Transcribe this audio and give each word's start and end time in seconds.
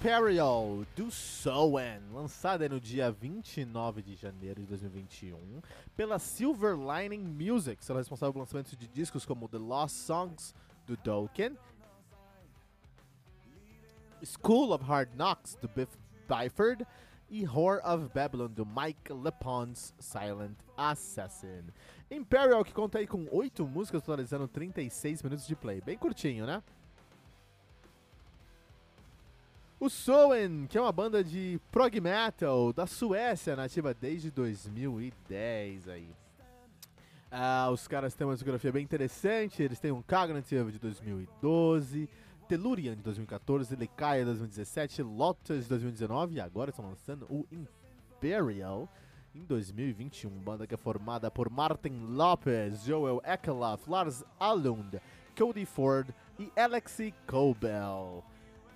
Imperial 0.00 0.86
do 0.94 1.10
Soen, 1.10 2.00
lançada 2.12 2.68
no 2.68 2.80
dia 2.80 3.10
29 3.10 4.00
de 4.00 4.14
janeiro 4.14 4.60
de 4.60 4.66
2021 4.68 5.60
pela 5.96 6.20
Silver 6.20 6.76
Lining 6.76 7.24
Music, 7.24 7.84
será 7.84 7.98
responsável 7.98 8.32
pelo 8.32 8.44
lançamento 8.44 8.76
de 8.76 8.86
discos 8.86 9.26
como 9.26 9.48
The 9.48 9.58
Lost 9.58 9.96
Songs 9.96 10.54
do 10.86 10.96
Dokken, 10.98 11.58
School 14.22 14.72
of 14.72 14.84
Hard 14.84 15.16
Knocks 15.16 15.56
do 15.56 15.66
Biff 15.66 15.98
Byford 16.28 16.86
e 17.28 17.44
Whore 17.44 17.82
of 17.84 18.08
Babylon 18.14 18.50
do 18.52 18.64
Mike 18.64 19.12
LePon's 19.12 19.92
Silent 19.98 20.58
Assassin. 20.76 21.64
Imperial 22.08 22.64
que 22.64 22.72
conta 22.72 22.98
aí 22.98 23.06
com 23.08 23.26
8 23.32 23.66
músicas 23.66 24.02
totalizando 24.02 24.46
36 24.46 25.24
minutos 25.24 25.44
de 25.44 25.56
play, 25.56 25.80
bem 25.80 25.98
curtinho, 25.98 26.46
né? 26.46 26.62
O 29.80 29.88
Soen, 29.88 30.66
que 30.66 30.76
é 30.76 30.80
uma 30.80 30.90
banda 30.90 31.22
de 31.22 31.60
prog 31.70 32.00
metal 32.00 32.72
da 32.72 32.84
Suécia, 32.84 33.54
nativa 33.54 33.94
desde 33.94 34.28
2010 34.28 35.88
aí. 35.88 36.10
Ah, 37.30 37.70
os 37.70 37.86
caras 37.86 38.12
têm 38.12 38.26
uma 38.26 38.34
discografia 38.34 38.72
bem 38.72 38.82
interessante, 38.82 39.62
eles 39.62 39.78
têm 39.78 39.92
um 39.92 40.02
Cognitive 40.02 40.72
de 40.72 40.80
2012, 40.80 42.08
Tellurian 42.48 42.96
de 42.96 43.02
2014, 43.02 43.76
Lecaia 43.76 44.22
de 44.22 44.30
2017, 44.30 45.00
Lotus 45.04 45.62
de 45.62 45.68
2019 45.68 46.34
e 46.34 46.40
agora 46.40 46.70
estão 46.70 46.84
lançando 46.84 47.26
o 47.30 47.46
Imperial 47.52 48.88
em 49.32 49.44
2021. 49.44 50.28
Banda 50.40 50.66
que 50.66 50.74
é 50.74 50.76
formada 50.76 51.30
por 51.30 51.48
Martin 51.48 52.04
Lopez, 52.08 52.82
Joel 52.82 53.22
Ekeloff, 53.24 53.88
Lars 53.88 54.24
Alund, 54.40 55.00
Cody 55.38 55.64
Ford 55.64 56.12
e 56.36 56.50
Alexei 56.58 57.14
Kobel. 57.28 58.24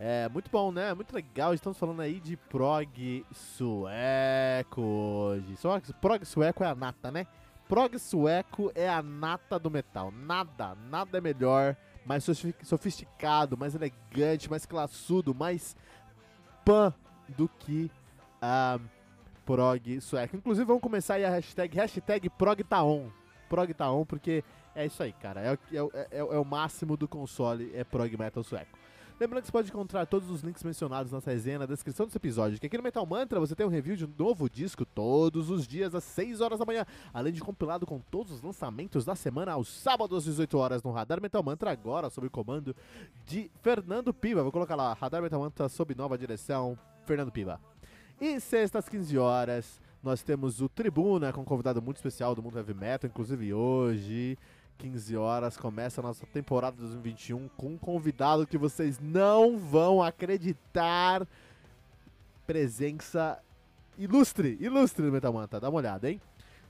É, 0.04 0.28
muito 0.28 0.50
bom, 0.50 0.72
né? 0.72 0.92
Muito 0.94 1.14
legal. 1.14 1.54
Estamos 1.54 1.78
falando 1.78 2.00
aí 2.00 2.18
de 2.18 2.36
prog 2.36 3.24
sueco 3.30 4.82
hoje. 4.82 5.56
Só 5.56 5.78
que 5.78 5.92
prog 5.92 6.24
sueco 6.24 6.64
é 6.64 6.66
a 6.66 6.74
nata, 6.74 7.12
né? 7.12 7.24
Prog 7.68 7.96
sueco 8.00 8.72
é 8.74 8.88
a 8.88 9.00
nata 9.00 9.60
do 9.60 9.70
metal. 9.70 10.10
Nada, 10.10 10.74
nada 10.90 11.18
é 11.18 11.20
melhor, 11.20 11.76
mais 12.04 12.26
sofisticado, 12.64 13.56
mais 13.56 13.76
elegante, 13.76 14.50
mais 14.50 14.66
classudo, 14.66 15.32
mais 15.32 15.76
pan 16.64 16.92
do 17.28 17.48
que 17.48 17.88
a 18.40 18.80
prog 19.46 20.00
sueco. 20.00 20.34
Inclusive, 20.34 20.66
vamos 20.66 20.82
começar 20.82 21.14
aí 21.14 21.24
a 21.24 21.30
hashtag, 21.30 21.76
hashtag 21.76 22.28
progtaon. 22.28 23.06
Progtaon, 23.48 24.04
porque 24.04 24.42
é 24.74 24.84
isso 24.84 25.00
aí, 25.00 25.12
cara. 25.12 25.42
É, 25.42 25.52
é, 25.52 26.08
é, 26.10 26.18
é, 26.18 26.38
o 26.38 26.44
máximo 26.44 26.96
do 26.96 27.06
console, 27.06 27.70
é 27.72 27.84
prog 27.84 28.16
metal 28.16 28.42
sueco. 28.42 28.81
Lembrando 29.20 29.42
que 29.42 29.46
você 29.46 29.52
pode 29.52 29.68
encontrar 29.68 30.06
todos 30.06 30.30
os 30.30 30.42
links 30.42 30.62
mencionados 30.64 31.12
nessa 31.12 31.30
resenha 31.30 31.58
na 31.60 31.66
descrição 31.66 32.06
desse 32.06 32.16
episódio. 32.16 32.58
Que 32.58 32.66
aqui 32.66 32.76
no 32.76 32.82
Metal 32.82 33.04
Mantra 33.06 33.38
você 33.38 33.54
tem 33.54 33.64
um 33.64 33.68
review 33.68 33.94
de 33.94 34.04
um 34.04 34.12
novo 34.18 34.50
disco 34.50 34.84
todos 34.84 35.50
os 35.50 35.66
dias 35.66 35.94
às 35.94 36.04
6 36.04 36.40
horas 36.40 36.58
da 36.58 36.64
manhã, 36.64 36.84
além 37.12 37.32
de 37.32 37.40
compilado 37.40 37.86
com 37.86 38.00
todos 38.00 38.32
os 38.32 38.42
lançamentos 38.42 39.04
da 39.04 39.14
semana 39.14 39.52
aos 39.52 39.68
sábados 39.68 40.18
às 40.18 40.24
18 40.24 40.58
horas 40.58 40.82
no 40.82 40.90
Radar 40.90 41.20
Metal 41.20 41.42
Mantra, 41.42 41.70
agora 41.70 42.10
sob 42.10 42.26
o 42.26 42.30
comando 42.30 42.74
de 43.24 43.50
Fernando 43.62 44.12
Piva. 44.12 44.42
Vou 44.42 44.52
colocar 44.52 44.74
lá, 44.74 44.92
Radar 44.94 45.22
Metal 45.22 45.40
Mantra 45.40 45.68
sob 45.68 45.94
nova 45.94 46.18
direção, 46.18 46.76
Fernando 47.04 47.30
Piva. 47.30 47.60
E 48.20 48.40
sexta 48.40 48.78
às 48.78 48.88
15 48.88 49.18
horas 49.18 49.80
nós 50.02 50.22
temos 50.22 50.60
o 50.60 50.68
Tribuna 50.68 51.32
com 51.32 51.42
um 51.42 51.44
convidado 51.44 51.80
muito 51.80 51.96
especial 51.96 52.34
do 52.34 52.42
mundo 52.42 52.58
heavy 52.58 52.74
metal, 52.74 53.08
inclusive 53.08 53.54
hoje. 53.54 54.36
15 54.78 55.16
horas, 55.16 55.56
começa 55.56 56.00
a 56.00 56.02
nossa 56.02 56.26
temporada 56.26 56.76
2021 56.76 57.48
com 57.56 57.68
um 57.68 57.78
convidado 57.78 58.46
que 58.46 58.58
vocês 58.58 58.98
não 58.98 59.58
vão 59.58 60.02
acreditar. 60.02 61.26
Presença 62.46 63.40
ilustre, 63.96 64.56
ilustre 64.60 65.04
do 65.04 65.12
Metal 65.12 65.32
Mantra, 65.32 65.60
dá 65.60 65.68
uma 65.68 65.78
olhada, 65.78 66.10
hein? 66.10 66.20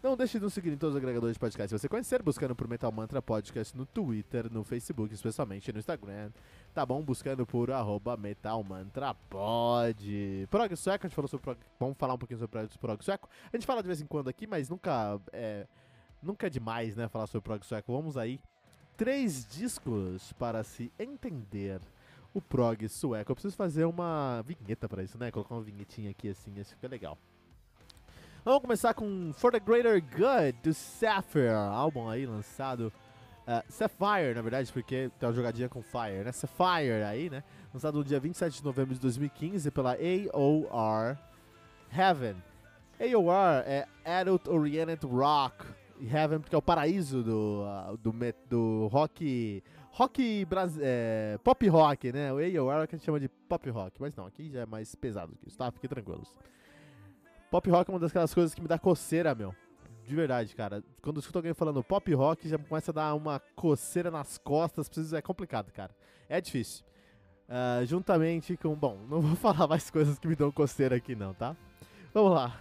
Não 0.03 0.17
deixe 0.17 0.37
de 0.37 0.45
nos 0.45 0.53
seguir 0.53 0.73
em 0.73 0.77
todos 0.77 0.97
os 0.97 0.99
agregadores 1.01 1.37
de 1.37 1.39
podcast 1.39 1.69
se 1.69 1.79
você 1.79 1.89
conhecer, 1.89 2.21
buscando 2.25 2.57
por 2.57 2.67
Metal 2.67 2.91
Mantra 2.91 3.23
Podcast 3.23 3.77
no 3.77 3.87
Twitter, 3.87 4.53
no 4.53 4.65
Facebook, 4.65 5.15
especialmente 5.15 5.73
no 5.73 5.79
Instagram. 5.79 6.33
Tá 6.75 6.85
bom? 6.85 7.01
Buscando 7.01 7.47
por 7.47 7.71
arroba 7.71 8.17
Metal 8.17 8.65
Mantra 8.65 9.15
Pod. 9.15 10.49
Prog 10.51 10.75
Sueco, 10.75 11.07
a 11.07 11.09
gente 11.09 11.15
falou 11.15 11.29
sobre 11.29 11.45
prog... 11.45 11.59
Vamos 11.79 11.97
falar 11.97 12.15
um 12.15 12.19
pouquinho 12.19 12.41
sobre 12.41 12.67
Prog 12.81 13.05
Sueco. 13.05 13.29
A 13.53 13.57
gente 13.57 13.65
fala 13.65 13.81
de 13.81 13.87
vez 13.87 14.01
em 14.01 14.07
quando 14.07 14.29
aqui, 14.29 14.45
mas 14.45 14.69
nunca 14.69 15.21
é 15.33 15.69
Nunca 16.23 16.47
é 16.47 16.51
demais, 16.51 16.95
né, 16.97 17.09
falar 17.09 17.27
sobre 17.27 17.45
prog 17.45 17.65
sueco. 17.65 17.93
Vamos 17.93 18.17
aí. 18.17 18.41
Três 18.97 19.47
discos 19.47 20.33
para 20.35 20.63
se 20.63 20.93
entender 20.99 21.81
o 22.33 22.41
prog 22.41 22.89
sueco. 22.89 23.33
Eu 23.33 23.35
preciso 23.35 23.57
fazer 23.57 23.85
uma 23.85 24.43
vinheta 24.43 24.89
para 24.89 25.03
isso, 25.03 25.19
né? 25.19 25.31
Colocar 25.31 25.55
uma 25.55 25.63
vinhetinha 25.63 26.11
aqui 26.11 26.29
assim, 26.29 26.53
isso 26.57 26.71
fica 26.71 26.89
legal. 26.89 27.19
Vamos 28.45 28.63
começar 28.63 28.93
com 28.95 29.33
For 29.35 29.53
the 29.53 29.61
Greater 29.61 30.03
Good 30.03 30.59
do 30.63 30.75
Sapphire, 30.75 31.49
álbum 31.49 32.09
aí 32.09 32.27
lançado. 32.27 32.93
Uh, 33.43 33.63
Sapphire, 33.69 34.35
na 34.35 34.43
verdade, 34.43 34.73
porque 34.73 35.11
tem 35.19 35.29
uma 35.29 35.35
jogadinha 35.35 35.69
com 35.69 35.83
Fire, 35.83 36.25
né? 36.25 36.33
Sapphire 36.33 37.03
aí, 37.05 37.31
né? 37.31 37.45
Lançado 37.73 37.99
no 37.99 38.05
dia 38.05 38.19
27 38.19 38.59
de 38.59 38.65
novembro 38.65 38.95
de 38.95 39.01
2015 39.01 39.71
pela 39.71 39.93
AOR 39.93 41.17
Heaven. 41.97 42.37
AOR 43.01 43.63
é 43.65 43.87
Adult 44.05 44.49
Oriented 44.49 45.07
Rock, 45.07 45.65
Heaven, 46.07 46.41
porque 46.41 46.55
é 46.55 46.59
o 46.59 46.63
paraíso 46.63 47.23
do, 47.23 47.63
uh, 47.65 47.97
do, 47.97 48.15
do 48.49 48.87
rock. 48.89 49.63
Rock 49.91 50.47
é, 50.81 51.39
pop 51.45 51.69
rock, 51.69 52.13
né? 52.13 52.33
O 52.33 52.39
AOR 52.39 52.89
que 52.89 52.95
a 52.95 52.99
gente 52.99 53.05
chama 53.05 53.21
de 53.21 53.29
pop 53.29 53.69
rock, 53.69 54.01
mas 54.01 54.17
não, 54.17 54.27
aqui 54.27 54.51
já 54.51 54.61
é 54.61 54.67
mais 54.67 54.95
pesado 54.95 55.37
que 55.37 55.49
isso, 55.49 55.59
tá? 55.59 55.71
Fiquem 55.71 55.89
tranquilos. 55.89 56.35
Pop 57.51 57.69
rock 57.69 57.91
é 57.91 57.95
uma 57.95 58.01
das 58.01 58.33
coisas 58.33 58.55
que 58.55 58.63
me 58.63 58.69
dá 58.69 58.79
coceira, 58.79 59.35
meu. 59.35 59.55
De 60.07 60.15
verdade, 60.15 60.55
cara. 60.57 60.83
Quando 61.01 61.17
eu 61.17 61.21
escuto 61.21 61.39
alguém 61.39 61.55
falando 61.55 61.83
pop 61.85 62.13
rock, 62.15 62.49
já 62.49 62.59
começa 62.59 62.91
a 62.91 62.95
dar 62.95 63.15
uma 63.15 63.41
coceira 63.55 64.11
nas 64.11 64.39
costas. 64.39 64.89
Precisa, 64.89 65.19
é 65.19 65.23
complicado, 65.23 65.71
cara. 65.71 65.95
É 66.29 66.41
difícil. 66.41 66.85
Uh, 67.49 67.85
juntamente 67.85 68.57
com. 68.57 68.75
Bom, 68.75 68.99
não 69.09 69.21
vou 69.21 69.37
falar 69.37 69.69
mais 69.69 69.91
coisas 69.91 70.19
que 70.19 70.27
me 70.27 70.35
dão 70.35 70.51
coceira 70.51 70.97
aqui, 70.97 71.15
não, 71.15 71.35
tá? 71.35 71.55
Vamos 72.15 72.33
lá. 72.33 72.59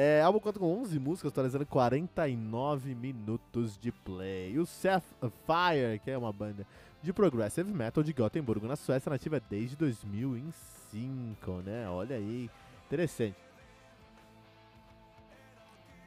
É, 0.00 0.22
álbum 0.22 0.38
conta 0.38 0.60
com 0.60 0.80
11 0.80 0.96
músicas, 1.00 1.32
totalizando 1.32 1.66
49 1.66 2.94
minutos 2.94 3.76
de 3.76 3.90
play. 3.90 4.56
O 4.56 4.64
Sapphire, 4.64 5.98
que 6.04 6.08
é 6.08 6.16
uma 6.16 6.32
banda 6.32 6.64
de 7.02 7.12
progressive 7.12 7.68
metal 7.72 8.04
de 8.04 8.12
Gothenburg, 8.12 8.64
na 8.64 8.76
Suécia, 8.76 9.10
nativa 9.10 9.40
desde 9.50 9.74
2005, 9.74 11.50
né? 11.64 11.90
Olha 11.90 12.14
aí, 12.14 12.48
interessante. 12.86 13.34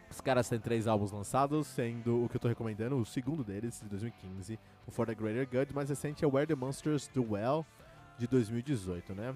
Os 0.09 0.21
caras 0.21 0.47
têm 0.47 0.57
três 0.57 0.87
álbuns 0.87 1.11
lançados, 1.11 1.67
sendo 1.67 2.23
o 2.23 2.29
que 2.29 2.37
eu 2.37 2.41
tô 2.41 2.47
recomendando, 2.47 2.95
o 2.95 3.05
segundo 3.05 3.43
deles, 3.43 3.81
de 3.81 3.89
2015, 3.89 4.57
o 4.87 4.91
For 4.91 5.05
the 5.05 5.13
Greater 5.13 5.45
Good, 5.45 5.75
mais 5.75 5.89
recente 5.89 6.23
é 6.23 6.27
Where 6.29 6.47
the 6.47 6.55
Monsters 6.55 7.09
Dwell, 7.09 7.65
de 8.17 8.25
2018, 8.25 9.13
né? 9.13 9.35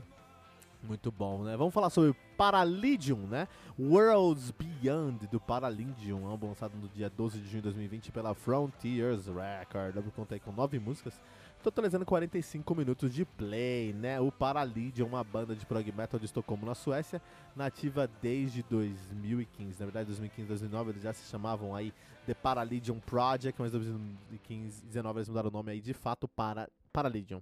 Muito 0.87 1.11
bom, 1.11 1.43
né? 1.43 1.57
Vamos 1.57 1.73
falar 1.73 1.89
sobre 1.89 2.15
Paralydium, 2.37 3.25
né? 3.27 3.47
Worlds 3.79 4.51
Beyond 4.51 5.25
do 5.27 5.39
Paralydium, 5.39 6.27
álbum 6.27 6.49
lançado 6.49 6.77
no 6.77 6.87
dia 6.87 7.09
12 7.09 7.39
de 7.39 7.45
junho 7.47 7.61
de 7.61 7.63
2020 7.63 8.11
pela 8.11 8.35
Frontiers 8.35 9.25
Record. 9.25 9.95
Eu 9.95 10.03
contei 10.11 10.39
com 10.39 10.51
nove 10.51 10.77
músicas, 10.77 11.19
totalizando 11.63 12.05
45 12.05 12.75
minutos 12.75 13.11
de 13.11 13.25
play, 13.25 13.93
né? 13.93 14.19
O 14.19 14.31
Paralydium, 14.31 15.07
uma 15.07 15.23
banda 15.23 15.55
de 15.55 15.65
prog 15.65 15.91
metal 15.91 16.19
de 16.19 16.27
Estocolmo, 16.27 16.67
na 16.67 16.75
Suécia, 16.75 17.19
nativa 17.55 18.07
desde 18.21 18.61
2015. 18.63 19.79
Na 19.79 19.85
verdade, 19.87 20.05
2015 20.07 20.47
2019 20.47 20.89
eles 20.91 21.01
já 21.01 21.13
se 21.13 21.27
chamavam 21.31 21.73
aí 21.73 21.91
The 22.27 22.35
Paralydium 22.35 22.99
Project, 22.99 23.59
mas 23.59 23.73
em 23.73 23.77
2015 23.79 24.81
2019 24.83 25.17
eles 25.17 25.29
mudaram 25.29 25.49
o 25.49 25.53
nome 25.53 25.71
aí 25.71 25.81
de 25.81 25.95
fato 25.95 26.27
para 26.27 26.69
Paralydium. 26.93 27.41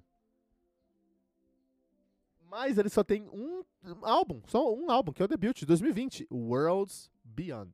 Mas 2.54 2.78
ele 2.78 2.90
só 2.90 3.04
tem 3.04 3.28
um 3.30 3.64
álbum, 4.04 4.40
só 4.46 4.72
um 4.76 4.92
álbum, 4.92 5.12
que 5.12 5.24
é 5.24 5.26
o 5.26 5.28
debut 5.28 5.58
de 5.58 5.66
2020, 5.66 6.28
Worlds 6.32 7.10
Beyond. 7.24 7.72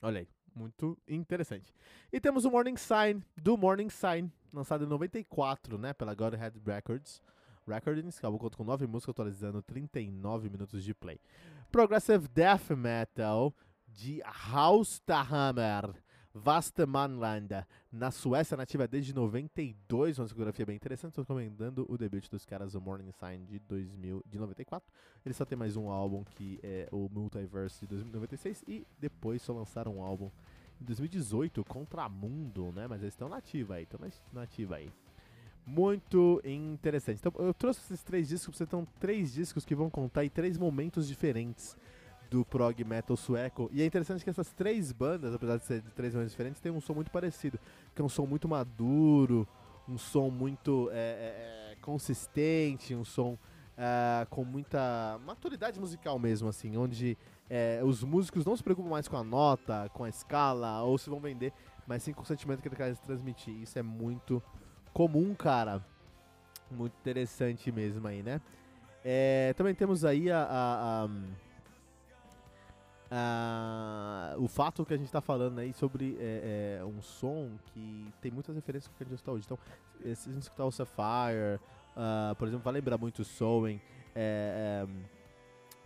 Olha 0.00 0.20
aí, 0.20 0.28
muito 0.54 0.96
interessante. 1.08 1.74
E 2.12 2.20
temos 2.20 2.44
o 2.44 2.50
Morning 2.52 2.76
Sign, 2.76 3.24
do 3.36 3.56
Morning 3.56 3.88
Sign, 3.88 4.32
lançado 4.52 4.84
em 4.84 4.86
94, 4.86 5.76
né, 5.78 5.92
pela 5.92 6.14
Godhead 6.14 6.56
Records. 6.64 7.20
Recordings, 7.66 8.20
conta 8.20 8.56
com 8.56 8.62
9 8.62 8.86
músicas, 8.86 9.10
atualizando 9.10 9.60
39 9.60 10.48
minutos 10.48 10.84
de 10.84 10.94
play. 10.94 11.20
Progressive 11.72 12.28
Death 12.28 12.70
Metal 12.70 13.52
de 13.88 14.22
Haustahammer. 14.24 15.92
Vastemanlanda, 16.36 17.66
na 17.90 18.10
Suécia, 18.10 18.56
nativa 18.58 18.86
desde 18.86 19.14
92, 19.14 20.18
uma 20.18 20.26
discografia 20.26 20.66
bem 20.66 20.76
interessante. 20.76 21.12
Estou 21.12 21.22
recomendando 21.22 21.86
o 21.88 21.96
debut 21.96 22.28
dos 22.28 22.44
caras, 22.44 22.74
o 22.74 22.80
Morning 22.80 23.10
Sign, 23.12 23.46
de, 23.46 23.58
2000, 23.60 24.22
de 24.26 24.38
94. 24.38 24.86
Eles 25.24 25.36
só 25.36 25.46
tem 25.46 25.56
mais 25.56 25.76
um 25.76 25.88
álbum, 25.88 26.24
que 26.24 26.60
é 26.62 26.88
o 26.92 27.08
Multiverse, 27.08 27.80
de 27.80 27.86
2096. 27.86 28.64
E 28.68 28.86
depois 29.00 29.40
só 29.40 29.54
lançaram 29.54 29.96
um 29.96 30.02
álbum 30.02 30.30
em 30.78 30.84
2018, 30.84 31.64
Contramundo, 31.64 32.70
né? 32.70 32.86
Mas 32.86 33.00
eles 33.00 33.14
estão 33.14 33.30
nativa 33.30 33.76
aí, 33.76 33.84
estão 33.84 34.00
nativa 34.32 34.76
aí. 34.76 34.90
Muito 35.64 36.40
interessante. 36.44 37.18
Então, 37.18 37.32
eu 37.38 37.54
trouxe 37.54 37.80
esses 37.80 38.02
três 38.02 38.28
discos, 38.28 38.56
pra 38.56 38.66
você 38.66 38.70
ter 38.70 39.00
três 39.00 39.32
discos 39.32 39.64
que 39.64 39.74
vão 39.74 39.88
contar 39.88 40.24
em 40.24 40.28
três 40.28 40.58
momentos 40.58 41.08
diferentes 41.08 41.74
do 42.30 42.44
prog 42.44 42.82
metal 42.84 43.16
sueco. 43.16 43.70
E 43.72 43.82
é 43.82 43.86
interessante 43.86 44.24
que 44.24 44.30
essas 44.30 44.52
três 44.52 44.92
bandas, 44.92 45.34
apesar 45.34 45.56
de 45.56 45.64
ser 45.64 45.80
de 45.80 45.90
três 45.90 46.14
bandas 46.14 46.30
diferentes, 46.30 46.60
têm 46.60 46.72
um 46.72 46.80
som 46.80 46.94
muito 46.94 47.10
parecido. 47.10 47.58
Que 47.94 48.02
é 48.02 48.04
um 48.04 48.08
som 48.08 48.26
muito 48.26 48.48
maduro, 48.48 49.46
um 49.88 49.98
som 49.98 50.30
muito 50.30 50.88
é, 50.92 50.96
é, 50.96 51.72
é 51.72 51.76
consistente, 51.80 52.94
um 52.94 53.04
som 53.04 53.38
é, 53.76 54.26
com 54.30 54.44
muita 54.44 55.20
maturidade 55.24 55.78
musical 55.78 56.18
mesmo, 56.18 56.48
assim, 56.48 56.76
onde 56.76 57.16
é, 57.48 57.80
os 57.84 58.02
músicos 58.02 58.44
não 58.44 58.56
se 58.56 58.62
preocupam 58.62 58.88
mais 58.88 59.06
com 59.06 59.16
a 59.16 59.24
nota, 59.24 59.90
com 59.92 60.04
a 60.04 60.08
escala, 60.08 60.82
ou 60.82 60.96
se 60.98 61.10
vão 61.10 61.20
vender, 61.20 61.52
mas 61.86 62.02
sim 62.02 62.12
com 62.12 62.22
o 62.22 62.26
sentimento 62.26 62.62
que 62.62 62.68
eles 62.68 62.78
querem 62.78 62.94
transmitir. 62.94 63.54
Isso 63.54 63.78
é 63.78 63.82
muito 63.82 64.42
comum, 64.92 65.34
cara. 65.34 65.84
Muito 66.70 66.94
interessante 66.98 67.70
mesmo 67.70 68.08
aí, 68.08 68.22
né? 68.22 68.40
É, 69.04 69.54
também 69.56 69.72
temos 69.72 70.04
aí 70.04 70.28
a, 70.30 70.42
a, 70.42 71.04
a 71.04 71.08
Uh, 73.06 74.42
o 74.42 74.48
fato 74.48 74.84
que 74.84 74.92
a 74.92 74.96
gente 74.96 75.06
está 75.06 75.20
falando 75.20 75.60
aí 75.60 75.72
sobre 75.72 76.16
é, 76.18 76.78
é, 76.80 76.84
um 76.84 77.00
som 77.00 77.52
que 77.66 78.12
tem 78.20 78.32
muitas 78.32 78.54
referências 78.54 78.92
que 78.96 79.02
a 79.02 79.06
gente 79.06 79.18
está 79.18 79.30
hoje. 79.32 79.44
Então, 79.46 79.58
se 80.14 80.28
a 80.28 80.32
gente 80.32 80.42
escutar 80.42 80.64
o 80.64 80.72
Sapphire, 80.72 81.60
uh, 81.96 82.34
por 82.36 82.48
exemplo, 82.48 82.64
vai 82.64 82.74
lembrar 82.74 82.98
muito 82.98 83.20
o 83.20 83.24
Soen. 83.24 83.80
É, 84.14 84.86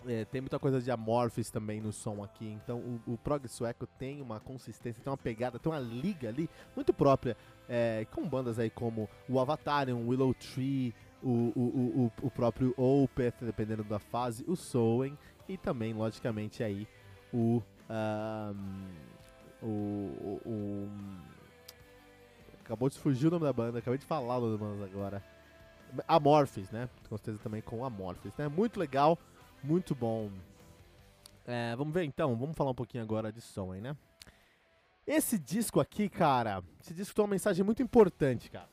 é, 0.06 0.20
é, 0.20 0.25
tem 0.25 0.40
muita 0.40 0.58
coisa 0.58 0.81
de 0.81 0.90
Amorphis 0.90 1.50
também 1.50 1.81
no 1.81 1.93
som 1.93 2.22
aqui. 2.25 2.46
Então, 2.46 2.78
o, 2.78 3.14
o 3.14 3.19
prog 3.19 3.46
sueco 3.49 3.87
tem 3.87 4.23
uma 4.23 4.40
consistência, 4.40 5.02
tem 5.02 5.11
uma 5.11 5.16
pegada, 5.16 5.58
tem 5.58 5.70
uma 5.70 5.78
liga 5.78 6.28
ali 6.28 6.49
muito 6.75 6.93
própria 6.93 7.37
é, 7.69 8.06
com 8.11 8.26
bandas 8.26 8.58
aí 8.58 8.70
como 8.70 9.08
o 9.28 9.38
Avatarium, 9.38 10.08
Willow 10.08 10.32
Tree, 10.34 10.94
o, 11.23 11.52
o, 11.55 12.11
o, 12.20 12.26
o 12.26 12.31
próprio 12.31 12.73
Opeth, 12.78 13.34
dependendo 13.43 13.84
da 13.84 13.99
fase, 13.99 14.44
o 14.49 14.56
Soen 14.56 15.19
e 15.49 15.58
também, 15.58 15.93
logicamente, 15.93 16.62
aí 16.62 16.88
o, 17.32 17.62
o, 19.62 19.67
o, 19.67 20.41
o, 20.47 20.88
Acabou 22.65 22.88
de 22.88 22.99
fugir 22.99 23.29
o 23.29 23.31
nome 23.31 23.44
da 23.44 23.53
banda, 23.53 23.79
acabei 23.79 23.99
de 23.99 24.05
falar 24.05 24.38
o 24.38 24.41
nome 24.43 24.59
da 24.59 24.65
banda 24.65 24.85
agora. 24.85 25.25
Amorphis, 26.06 26.71
né? 26.71 26.88
Com 27.09 27.17
certeza 27.17 27.38
também 27.43 27.61
com 27.61 27.85
Amorphis, 27.85 28.37
né? 28.37 28.49
Muito 28.49 28.79
legal, 28.79 29.19
muito 29.62 29.94
bom. 29.94 30.31
É, 31.47 31.75
vamos 31.75 31.93
ver 31.93 32.05
então, 32.05 32.37
vamos 32.37 32.56
falar 32.56 32.71
um 32.71 32.75
pouquinho 32.75 33.03
agora 33.03 33.33
de 33.33 33.41
som 33.41 33.73
aí, 33.73 33.81
né? 33.81 33.97
Esse 35.05 35.37
disco 35.37 35.81
aqui, 35.81 36.09
cara, 36.09 36.62
esse 36.81 36.94
disco 36.94 37.15
tem 37.15 37.25
uma 37.25 37.31
mensagem 37.31 37.65
muito 37.65 37.83
importante, 37.83 38.49
cara. 38.49 38.69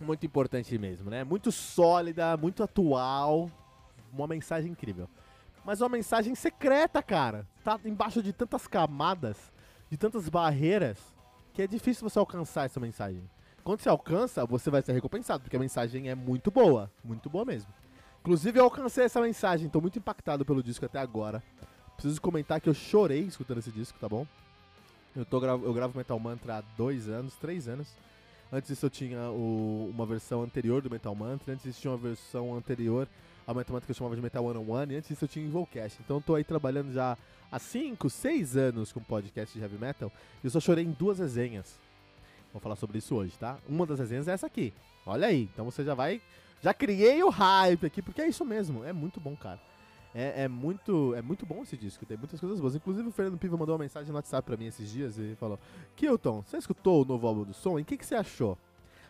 Muito 0.00 0.24
importante 0.24 0.78
mesmo, 0.78 1.10
né? 1.10 1.22
Muito 1.22 1.52
sólida, 1.52 2.34
muito 2.36 2.62
atual, 2.62 3.50
uma 4.10 4.26
mensagem 4.26 4.70
incrível 4.72 5.08
mas 5.68 5.82
uma 5.82 5.90
mensagem 5.90 6.34
secreta, 6.34 7.02
cara. 7.02 7.46
Tá 7.62 7.78
embaixo 7.84 8.22
de 8.22 8.32
tantas 8.32 8.66
camadas, 8.66 9.36
de 9.90 9.98
tantas 9.98 10.26
barreiras, 10.26 10.96
que 11.52 11.60
é 11.60 11.66
difícil 11.66 12.08
você 12.08 12.18
alcançar 12.18 12.64
essa 12.64 12.80
mensagem. 12.80 13.22
Quando 13.62 13.82
você 13.82 13.90
alcança, 13.90 14.46
você 14.46 14.70
vai 14.70 14.80
ser 14.80 14.94
recompensado, 14.94 15.42
porque 15.42 15.58
a 15.58 15.60
mensagem 15.60 16.08
é 16.08 16.14
muito 16.14 16.50
boa, 16.50 16.90
muito 17.04 17.28
boa 17.28 17.44
mesmo. 17.44 17.70
Inclusive, 18.22 18.58
eu 18.58 18.64
alcancei 18.64 19.04
essa 19.04 19.20
mensagem, 19.20 19.68
tô 19.68 19.78
muito 19.78 19.98
impactado 19.98 20.42
pelo 20.42 20.62
disco 20.62 20.86
até 20.86 21.00
agora. 21.00 21.42
Preciso 21.96 22.18
comentar 22.18 22.62
que 22.62 22.68
eu 22.70 22.72
chorei 22.72 23.24
escutando 23.24 23.58
esse 23.58 23.70
disco, 23.70 23.98
tá 23.98 24.08
bom? 24.08 24.26
Eu, 25.14 25.26
tô, 25.26 25.44
eu 25.44 25.74
gravo 25.74 25.98
Metal 25.98 26.18
Mantra 26.18 26.56
há 26.56 26.60
dois 26.78 27.10
anos, 27.10 27.34
três 27.34 27.68
anos. 27.68 27.94
Antes 28.50 28.68
disso 28.68 28.86
eu 28.86 28.90
tinha 28.90 29.20
o, 29.28 29.90
uma 29.92 30.06
versão 30.06 30.42
anterior 30.42 30.80
do 30.80 30.88
Metal 30.88 31.14
Mantra, 31.14 31.52
antes 31.52 31.64
disso 31.64 31.82
tinha 31.82 31.90
uma 31.90 31.98
versão 31.98 32.56
anterior 32.56 33.06
a 33.48 33.54
matemática 33.54 33.86
que 33.86 33.92
eu 33.92 33.94
chamava 33.94 34.14
de 34.14 34.20
Metal 34.20 34.44
One 34.44 34.58
on 34.58 34.70
One, 34.70 34.92
e 34.92 34.96
antes 34.98 35.08
disso 35.08 35.24
eu 35.24 35.28
tinha 35.28 35.42
Involcast. 35.42 35.98
Então 36.04 36.18
eu 36.18 36.20
tô 36.20 36.34
aí 36.34 36.44
trabalhando 36.44 36.92
já 36.92 37.16
há 37.50 37.58
5, 37.58 38.10
6 38.10 38.58
anos 38.58 38.92
com 38.92 39.00
podcast 39.00 39.56
de 39.56 39.64
heavy 39.64 39.78
metal, 39.78 40.12
e 40.44 40.46
eu 40.46 40.50
só 40.50 40.60
chorei 40.60 40.84
em 40.84 40.90
duas 40.90 41.18
resenhas. 41.18 41.80
Vou 42.52 42.60
falar 42.60 42.76
sobre 42.76 42.98
isso 42.98 43.14
hoje, 43.14 43.32
tá? 43.38 43.56
Uma 43.66 43.86
das 43.86 44.00
resenhas 44.00 44.28
é 44.28 44.32
essa 44.32 44.46
aqui. 44.46 44.74
Olha 45.06 45.28
aí, 45.28 45.48
então 45.50 45.64
você 45.64 45.82
já 45.82 45.94
vai. 45.94 46.20
Já 46.60 46.74
criei 46.74 47.22
o 47.24 47.30
hype 47.30 47.86
aqui, 47.86 48.02
porque 48.02 48.20
é 48.20 48.28
isso 48.28 48.44
mesmo, 48.44 48.84
é 48.84 48.92
muito 48.92 49.18
bom, 49.18 49.34
cara. 49.34 49.60
É, 50.14 50.42
é, 50.44 50.48
muito, 50.48 51.14
é 51.14 51.22
muito 51.22 51.46
bom 51.46 51.62
esse 51.62 51.76
disco, 51.76 52.04
tem 52.04 52.18
muitas 52.18 52.38
coisas 52.38 52.60
boas. 52.60 52.74
Inclusive 52.74 53.08
o 53.08 53.12
Fernando 53.12 53.38
Piva 53.38 53.56
mandou 53.56 53.76
uma 53.76 53.82
mensagem 53.82 54.10
no 54.10 54.16
WhatsApp 54.16 54.44
pra 54.44 54.58
mim 54.58 54.66
esses 54.66 54.90
dias 54.90 55.16
e 55.18 55.34
falou: 55.36 55.58
Kilton, 55.96 56.42
você 56.42 56.58
escutou 56.58 57.02
o 57.02 57.04
novo 57.06 57.26
álbum 57.26 57.44
do 57.44 57.54
som? 57.54 57.78
E 57.78 57.82
o 57.82 57.84
que, 57.84 57.96
que 57.96 58.04
você 58.04 58.14
achou? 58.14 58.58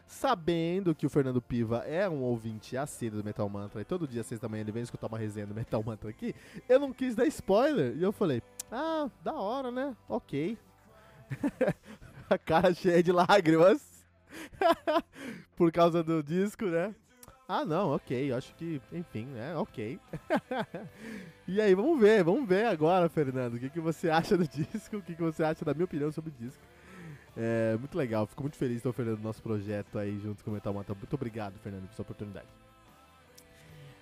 Sabendo 0.09 0.95
que 0.95 1.07
o 1.07 1.11
Fernando 1.11 1.41
Piva 1.41 1.85
é 1.87 2.09
um 2.09 2.23
ouvinte 2.23 2.77
assíduo 2.77 3.21
do 3.21 3.25
Metal 3.25 3.49
Mantra 3.49 3.83
e 3.83 3.85
todo 3.85 4.09
dia 4.09 4.25
da 4.41 4.49
manhã 4.49 4.63
ele 4.63 4.73
vem 4.73 4.83
escutar 4.83 5.07
uma 5.07 5.19
resenha 5.19 5.47
do 5.47 5.55
Metal 5.55 5.83
Mantra 5.83 6.09
aqui, 6.09 6.35
eu 6.67 6.81
não 6.81 6.93
quis 6.93 7.15
dar 7.15 7.27
spoiler. 7.27 7.95
E 7.95 8.03
eu 8.03 8.11
falei, 8.11 8.43
ah, 8.73 9.09
da 9.23 9.35
hora, 9.35 9.71
né? 9.71 9.95
Ok. 10.09 10.57
A 12.31 12.39
cara 12.39 12.73
cheia 12.73 13.03
de 13.03 13.13
lágrimas. 13.13 14.07
Por 15.55 15.71
causa 15.71 16.03
do 16.03 16.23
disco, 16.23 16.65
né? 16.65 16.95
Ah, 17.47 17.65
não, 17.65 17.95
ok, 17.95 18.31
acho 18.33 18.55
que, 18.57 18.81
enfim, 18.93 19.25
né, 19.25 19.57
ok. 19.57 19.99
e 21.49 21.59
aí, 21.63 21.75
vamos 21.75 21.99
ver, 21.99 22.23
vamos 22.23 22.47
ver 22.47 22.67
agora, 22.67 23.09
Fernando, 23.09 23.55
o 23.55 23.59
que, 23.59 23.71
que 23.71 23.81
você 23.81 24.11
acha 24.11 24.37
do 24.37 24.47
disco, 24.47 24.99
o 24.99 25.03
que, 25.03 25.15
que 25.15 25.23
você 25.23 25.43
acha 25.43 25.65
da 25.65 25.73
minha 25.73 25.87
opinião 25.87 26.13
sobre 26.13 26.31
o 26.31 26.35
disco. 26.39 26.63
É 27.41 27.77
muito 27.77 27.97
legal, 27.97 28.27
fico 28.27 28.43
muito 28.43 28.57
feliz 28.57 28.75
de 28.75 28.79
estar 28.79 28.91
oferecendo 28.91 29.23
nosso 29.23 29.41
projeto 29.41 29.97
aí 29.97 30.19
junto 30.19 30.43
com 30.43 30.51
o 30.51 30.55
Metal 30.55 30.75
Mata. 30.75 30.93
Muito 30.93 31.15
obrigado, 31.15 31.57
Fernando, 31.61 31.87
por 31.87 31.95
sua 31.95 32.03
oportunidade. 32.03 32.49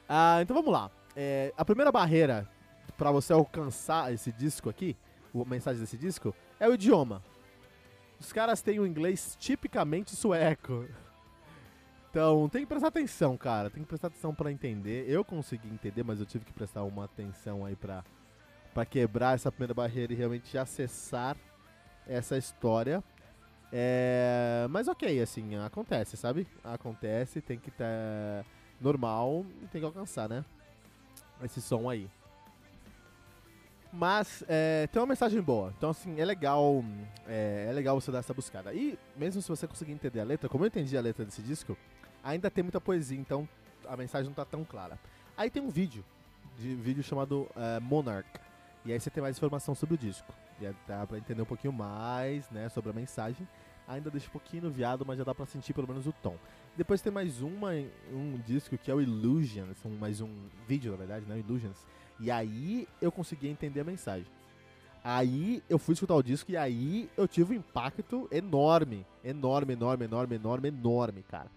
Ah, 0.08 0.38
então 0.40 0.56
vamos 0.56 0.72
lá. 0.72 0.90
É, 1.14 1.52
a 1.54 1.62
primeira 1.62 1.92
barreira 1.92 2.48
para 2.96 3.10
você 3.10 3.34
alcançar 3.34 4.10
esse 4.10 4.32
disco 4.32 4.70
aqui, 4.70 4.96
a 5.34 5.44
mensagem 5.44 5.82
desse 5.82 5.98
disco, 5.98 6.34
é 6.58 6.66
o 6.66 6.72
idioma. 6.72 7.22
Os 8.18 8.32
caras 8.32 8.62
têm 8.62 8.80
o 8.80 8.86
inglês 8.86 9.36
tipicamente 9.38 10.16
sueco. 10.16 10.86
Então, 12.08 12.48
tem 12.48 12.62
que 12.62 12.66
prestar 12.66 12.88
atenção, 12.88 13.36
cara. 13.36 13.68
Tem 13.68 13.82
que 13.82 13.88
prestar 13.88 14.06
atenção 14.06 14.34
para 14.34 14.50
entender. 14.50 15.04
Eu 15.06 15.22
consegui 15.22 15.68
entender, 15.68 16.02
mas 16.02 16.18
eu 16.18 16.24
tive 16.24 16.46
que 16.46 16.52
prestar 16.54 16.84
uma 16.84 17.04
atenção 17.04 17.66
aí 17.66 17.76
para 17.76 18.02
para 18.72 18.84
quebrar 18.84 19.34
essa 19.34 19.50
primeira 19.50 19.72
barreira 19.72 20.12
e 20.12 20.16
realmente 20.16 20.56
acessar 20.58 21.34
essa 22.06 22.36
história. 22.36 23.02
É, 23.72 24.66
mas 24.70 24.88
ok, 24.88 25.20
assim, 25.20 25.56
acontece, 25.56 26.16
sabe? 26.16 26.46
Acontece, 26.62 27.40
tem 27.40 27.58
que 27.58 27.68
estar 27.68 27.84
tá 27.84 28.44
normal 28.80 29.44
e 29.62 29.66
tem 29.66 29.80
que 29.80 29.86
alcançar, 29.86 30.28
né? 30.28 30.44
Esse 31.42 31.60
som 31.60 31.90
aí. 31.90 32.08
Mas 33.92 34.44
é, 34.48 34.86
tem 34.88 35.00
uma 35.00 35.08
mensagem 35.08 35.40
boa. 35.40 35.72
Então, 35.76 35.90
assim, 35.90 36.20
é 36.20 36.24
legal. 36.24 36.84
É, 37.26 37.66
é, 37.68 37.72
legal 37.72 37.98
você 37.98 38.10
dar 38.10 38.18
essa 38.18 38.34
buscada. 38.34 38.72
E 38.74 38.98
mesmo 39.16 39.40
se 39.40 39.48
você 39.48 39.66
conseguir 39.66 39.92
entender 39.92 40.20
a 40.20 40.24
letra, 40.24 40.48
como 40.48 40.64
eu 40.64 40.68
entendi 40.68 40.96
a 40.96 41.00
letra 41.00 41.24
desse 41.24 41.42
disco, 41.42 41.76
ainda 42.22 42.50
tem 42.50 42.62
muita 42.62 42.80
poesia, 42.80 43.18
então 43.18 43.48
a 43.88 43.96
mensagem 43.96 44.26
não 44.26 44.34
tá 44.34 44.44
tão 44.44 44.64
clara. 44.64 44.98
Aí 45.36 45.48
tem 45.50 45.62
um 45.62 45.70
vídeo, 45.70 46.04
de 46.58 46.74
vídeo 46.74 47.02
chamado 47.02 47.48
uh, 47.56 47.80
Monarch. 47.80 48.28
E 48.84 48.92
aí 48.92 49.00
você 49.00 49.10
tem 49.10 49.22
mais 49.22 49.36
informação 49.36 49.74
sobre 49.74 49.94
o 49.94 49.98
disco. 49.98 50.32
Já 50.60 50.72
dá 50.86 51.06
pra 51.06 51.18
entender 51.18 51.42
um 51.42 51.46
pouquinho 51.46 51.72
mais, 51.72 52.48
né, 52.50 52.68
sobre 52.68 52.90
a 52.90 52.92
mensagem. 52.92 53.46
Ainda 53.86 54.10
deixa 54.10 54.26
um 54.28 54.32
pouquinho 54.32 54.70
viado, 54.70 55.04
mas 55.06 55.18
já 55.18 55.24
dá 55.24 55.34
pra 55.34 55.46
sentir 55.46 55.72
pelo 55.72 55.86
menos 55.86 56.06
o 56.06 56.12
tom. 56.12 56.36
Depois 56.76 57.00
tem 57.00 57.12
mais 57.12 57.40
uma, 57.40 57.70
um 58.12 58.38
disco 58.44 58.76
que 58.76 58.90
é 58.90 58.94
o 58.94 59.00
Illusions, 59.00 59.78
mais 60.00 60.20
um 60.20 60.30
vídeo, 60.66 60.90
na 60.90 60.96
verdade, 60.98 61.24
né, 61.26 61.38
Illusions. 61.38 61.86
E 62.18 62.30
aí 62.30 62.88
eu 63.00 63.12
consegui 63.12 63.48
entender 63.48 63.80
a 63.80 63.84
mensagem. 63.84 64.26
Aí 65.04 65.62
eu 65.70 65.78
fui 65.78 65.92
escutar 65.92 66.16
o 66.16 66.22
disco 66.22 66.50
e 66.50 66.56
aí 66.56 67.08
eu 67.16 67.28
tive 67.28 67.54
um 67.54 67.58
impacto 67.58 68.28
enorme. 68.32 69.06
Enorme, 69.22 69.74
enorme, 69.74 70.04
enorme, 70.04 70.34
enorme, 70.34 70.68
enorme, 70.68 71.22
cara. 71.22 71.48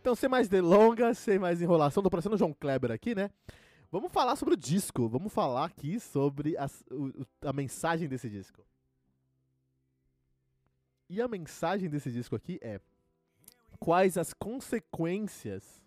Então, 0.00 0.14
sem 0.14 0.28
mais 0.28 0.48
delongas, 0.48 1.18
sem 1.18 1.38
mais 1.38 1.60
enrolação, 1.60 2.02
tô 2.02 2.10
parecendo 2.10 2.34
o 2.34 2.38
João 2.38 2.52
Kleber 2.52 2.90
aqui, 2.90 3.14
né? 3.14 3.30
Vamos 3.92 4.10
falar 4.10 4.36
sobre 4.36 4.54
o 4.54 4.56
disco. 4.56 5.06
Vamos 5.06 5.30
falar 5.30 5.66
aqui 5.66 6.00
sobre 6.00 6.56
as, 6.56 6.82
o, 6.90 7.26
a 7.46 7.52
mensagem 7.52 8.08
desse 8.08 8.30
disco. 8.30 8.64
E 11.10 11.20
a 11.20 11.28
mensagem 11.28 11.90
desse 11.90 12.10
disco 12.10 12.34
aqui 12.34 12.58
é: 12.62 12.80
quais 13.78 14.16
as 14.16 14.32
consequências 14.32 15.82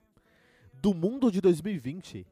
do 0.71 0.93
mundo 0.93 1.31
de 1.31 1.41
2020 1.41 2.27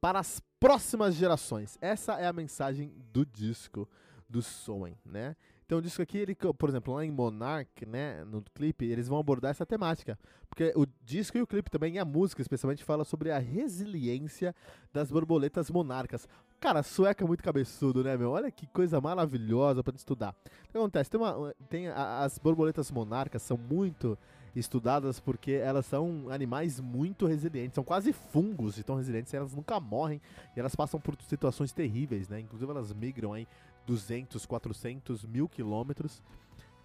para 0.00 0.18
as 0.18 0.40
próximas 0.58 1.14
gerações. 1.14 1.76
Essa 1.78 2.14
é 2.14 2.26
a 2.26 2.32
mensagem 2.32 2.90
do 3.12 3.26
disco 3.26 3.86
do 4.26 4.40
Soen, 4.40 4.96
né? 5.04 5.36
Então 5.68 5.76
o 5.76 5.82
disco 5.82 6.00
aqui, 6.00 6.16
ele, 6.16 6.34
por 6.34 6.70
exemplo, 6.70 6.94
lá 6.94 7.04
em 7.04 7.10
Monarch, 7.10 7.84
né, 7.84 8.24
no 8.24 8.42
clipe, 8.54 8.86
eles 8.86 9.06
vão 9.06 9.18
abordar 9.18 9.50
essa 9.50 9.66
temática. 9.66 10.18
Porque 10.48 10.72
o 10.74 10.86
disco 11.04 11.36
e 11.36 11.42
o 11.42 11.46
clipe 11.46 11.70
também, 11.70 11.96
e 11.96 11.98
a 11.98 12.06
música 12.06 12.40
especialmente, 12.40 12.82
fala 12.82 13.04
sobre 13.04 13.30
a 13.30 13.38
resiliência 13.38 14.54
das 14.94 15.10
borboletas 15.10 15.70
monarcas. 15.70 16.26
Cara, 16.58 16.82
sueca 16.82 17.22
é 17.22 17.26
muito 17.26 17.44
cabeçudo, 17.44 18.02
né, 18.02 18.16
meu? 18.16 18.30
Olha 18.30 18.50
que 18.50 18.66
coisa 18.68 18.98
maravilhosa 18.98 19.84
para 19.84 19.94
estudar. 19.94 20.34
O 20.64 20.72
que 20.72 20.78
acontece? 20.78 21.10
Tem 21.10 21.20
uma, 21.20 21.54
tem 21.68 21.88
a, 21.88 22.20
as 22.20 22.38
borboletas 22.38 22.90
monarcas 22.90 23.42
são 23.42 23.58
muito 23.58 24.16
estudadas 24.56 25.20
porque 25.20 25.52
elas 25.52 25.84
são 25.84 26.30
animais 26.30 26.80
muito 26.80 27.26
resilientes, 27.26 27.74
são 27.74 27.84
quase 27.84 28.14
fungos 28.14 28.74
de 28.74 28.82
tão 28.82 28.96
resilientes, 28.96 29.34
elas 29.34 29.54
nunca 29.54 29.78
morrem 29.78 30.18
e 30.56 30.60
elas 30.60 30.74
passam 30.74 30.98
por 30.98 31.14
situações 31.28 31.72
terríveis, 31.72 32.26
né? 32.26 32.40
Inclusive 32.40 32.70
elas 32.70 32.90
migram 32.94 33.34
aí 33.34 33.46
200, 33.88 34.44
400 34.44 35.24
mil 35.24 35.48
quilômetros. 35.48 36.22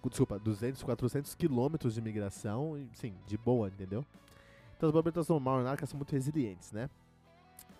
Desculpa, 0.08 0.38
200, 0.38 0.82
400 0.82 1.34
quilômetros 1.34 1.94
de 1.94 2.00
migração, 2.00 2.78
sim, 2.94 3.14
de 3.26 3.38
boa, 3.38 3.68
entendeu? 3.68 4.04
Então 4.76 4.88
as 4.88 4.92
borboletas 4.92 5.28
monarcas 5.28 5.88
são 5.88 5.98
muito 5.98 6.12
resilientes, 6.12 6.72
né? 6.72 6.90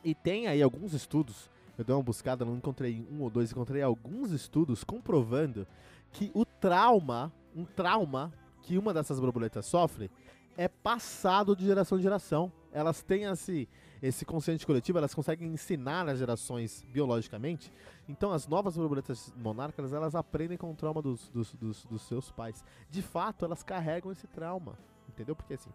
E 0.03 0.15
tem 0.15 0.47
aí 0.47 0.63
alguns 0.63 0.93
estudos, 0.93 1.51
eu 1.77 1.85
dei 1.85 1.95
uma 1.95 2.03
buscada, 2.03 2.45
não 2.45 2.57
encontrei 2.57 3.07
um 3.11 3.23
ou 3.23 3.31
dois, 3.31 3.51
encontrei 3.51 3.83
alguns 3.83 4.31
estudos 4.31 4.85
comprovando 4.85 5.67
que 6.13 6.31
o 6.35 6.45
trauma, 6.45 7.33
um 7.55 7.65
trauma 7.65 8.33
que 8.63 8.79
uma 8.79 8.95
dessas 8.95 9.21
borboletas 9.21 9.67
sofre, 9.67 10.11
é 10.57 10.69
passado 10.69 11.55
de 11.57 11.65
geração 11.65 11.99
em 11.99 12.03
geração. 12.03 12.53
Elas 12.73 13.03
têm 13.03 13.25
esse, 13.25 13.69
esse 14.07 14.23
consciente 14.27 14.67
coletivo, 14.67 14.99
elas 14.99 15.15
conseguem 15.15 15.49
ensinar 15.49 16.07
as 16.07 16.19
gerações 16.19 16.85
biologicamente. 16.93 17.73
Então 18.07 18.33
as 18.33 18.47
novas 18.47 18.77
borboletas 18.77 19.33
monarcas, 19.35 19.95
elas 19.95 20.15
aprendem 20.15 20.59
com 20.59 20.71
o 20.71 20.75
trauma 20.75 21.01
dos, 21.01 21.31
dos, 21.31 21.55
dos, 21.55 21.87
dos 21.87 22.03
seus 22.03 22.31
pais. 22.31 22.63
De 22.91 23.01
fato, 23.01 23.47
elas 23.47 23.63
carregam 23.63 24.13
esse 24.13 24.27
trauma, 24.27 24.79
entendeu? 25.09 25.35
Porque 25.35 25.55
assim, 25.55 25.71